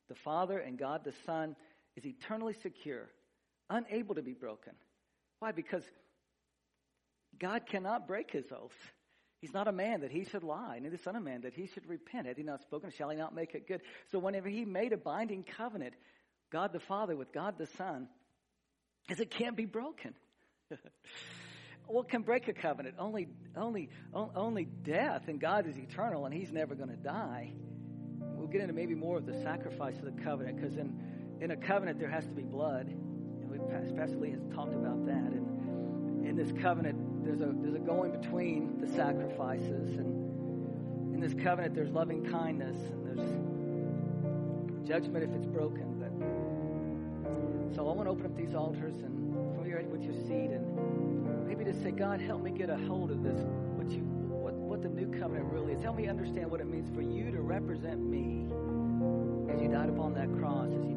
the 0.09 0.15
Father 0.15 0.57
and 0.57 0.77
God 0.77 1.03
the 1.05 1.13
Son 1.25 1.55
is 1.95 2.05
eternally 2.05 2.55
secure, 2.61 3.09
unable 3.69 4.15
to 4.15 4.21
be 4.21 4.33
broken. 4.33 4.73
Why? 5.41 5.51
Because 5.51 5.84
God 7.39 7.65
cannot 7.65 8.08
break 8.08 8.30
his 8.30 8.45
oath. 8.51 8.77
He's 9.39 9.56
not 9.56 9.67
a 9.67 9.71
man 9.71 10.01
that 10.01 10.12
he 10.12 10.23
should 10.23 10.43
lie, 10.43 10.77
neither 10.80 10.97
son 10.97 11.15
of 11.15 11.23
man 11.23 11.41
that 11.41 11.56
he 11.56 11.65
should 11.65 11.88
repent. 11.88 12.27
Had 12.27 12.38
he 12.38 12.43
not 12.43 12.62
spoken, 12.62 12.91
shall 12.91 13.10
he 13.10 13.17
not 13.17 13.34
make 13.34 13.56
it 13.56 13.67
good? 13.67 13.82
So 14.12 14.19
whenever 14.19 14.47
he 14.47 14.65
made 14.65 14.93
a 14.93 14.97
binding 14.97 15.43
covenant, 15.58 15.95
God 16.51 16.73
the 16.73 16.80
Father 16.80 17.15
with 17.15 17.34
God 17.34 17.58
the 17.58 17.65
Son, 17.65 18.08
as 19.10 19.19
it 19.19 19.32
can't 19.32 19.58
be 19.58 19.65
broken. 19.65 20.13
what 21.88 22.08
can 22.08 22.21
break 22.21 22.47
a 22.47 22.54
covenant? 22.54 22.97
Only, 22.99 23.30
only, 23.58 23.89
only 24.13 24.65
death, 24.65 25.23
and 25.27 25.41
God 25.41 25.65
is 25.65 25.75
eternal, 25.75 26.25
and 26.25 26.36
He's 26.36 26.51
never 26.51 26.75
going 26.75 26.89
to 26.89 26.95
die. 26.95 27.51
We'll 28.36 28.47
get 28.47 28.62
into 28.62 28.75
maybe 28.75 28.93
more 28.93 29.17
of 29.17 29.25
the 29.25 29.41
sacrifice 29.41 29.97
of 29.97 30.06
the 30.06 30.21
covenant, 30.21 30.62
because 30.62 30.77
in, 30.77 31.39
in 31.41 31.49
a 31.49 31.58
covenant 31.58 31.97
there 31.97 32.12
has 32.12 32.27
to 32.27 32.34
be 32.34 32.43
blood, 32.43 32.93
Pastor 33.95 34.17
Lee 34.17 34.32
has 34.32 34.41
talked 34.54 34.74
about 34.74 35.06
that. 35.06 35.32
And 35.32 36.26
in 36.26 36.36
this 36.36 36.52
covenant, 36.62 37.24
there's 37.24 37.41
a 37.41 37.54
there's 37.62 37.76
a 37.76 37.80
going 37.80 38.12
between 38.12 38.80
the 38.80 38.88
sacrifices. 38.88 39.97
And 39.97 41.13
in 41.13 41.19
this 41.19 41.34
covenant 41.34 41.76
there's 41.76 41.91
loving 41.91 42.26
kindness 42.26 42.78
and 42.78 43.06
there's 43.06 44.88
judgment 44.88 45.24
if 45.24 45.32
it's 45.36 45.45
broken. 45.45 46.00
But 46.00 47.76
so 47.76 47.88
i 47.88 47.93
want 47.93 48.08
to 48.08 48.12
open 48.12 48.26
up 48.26 48.36
these 48.36 48.54
altars 48.54 48.95
and 48.95 49.21
your 49.65 49.82
with 49.84 50.04
your 50.04 50.13
seat 50.13 50.52
and 50.52 51.47
maybe 51.47 51.63
just 51.63 51.82
say 51.82 51.91
god 51.91 52.19
help 52.19 52.43
me 52.43 52.52
get 52.52 52.69
a 52.69 52.76
hold 52.76 53.10
of 53.10 53.24
this 53.24 53.39
what 53.78 53.89
you 53.89 54.02
what 54.02 54.54
what 54.54 54.82
the 54.82 54.89
new 54.89 55.08
covenant 55.19 55.45
really 55.52 55.74
is. 55.74 55.82
Help 55.82 55.95
me 55.95 56.08
understand 56.08 56.50
what 56.50 56.60
it 56.60 56.67
means 56.67 56.89
for 56.93 57.02
you 57.02 57.32
to 57.32 57.41
represent 57.41 58.02
me 58.02 58.47
as 59.54 59.62
you 59.62 59.69
died 59.69 59.89
upon 59.89 60.13
that 60.15 60.28
cross 60.39 60.67
as 60.67 60.86
you 60.86 60.91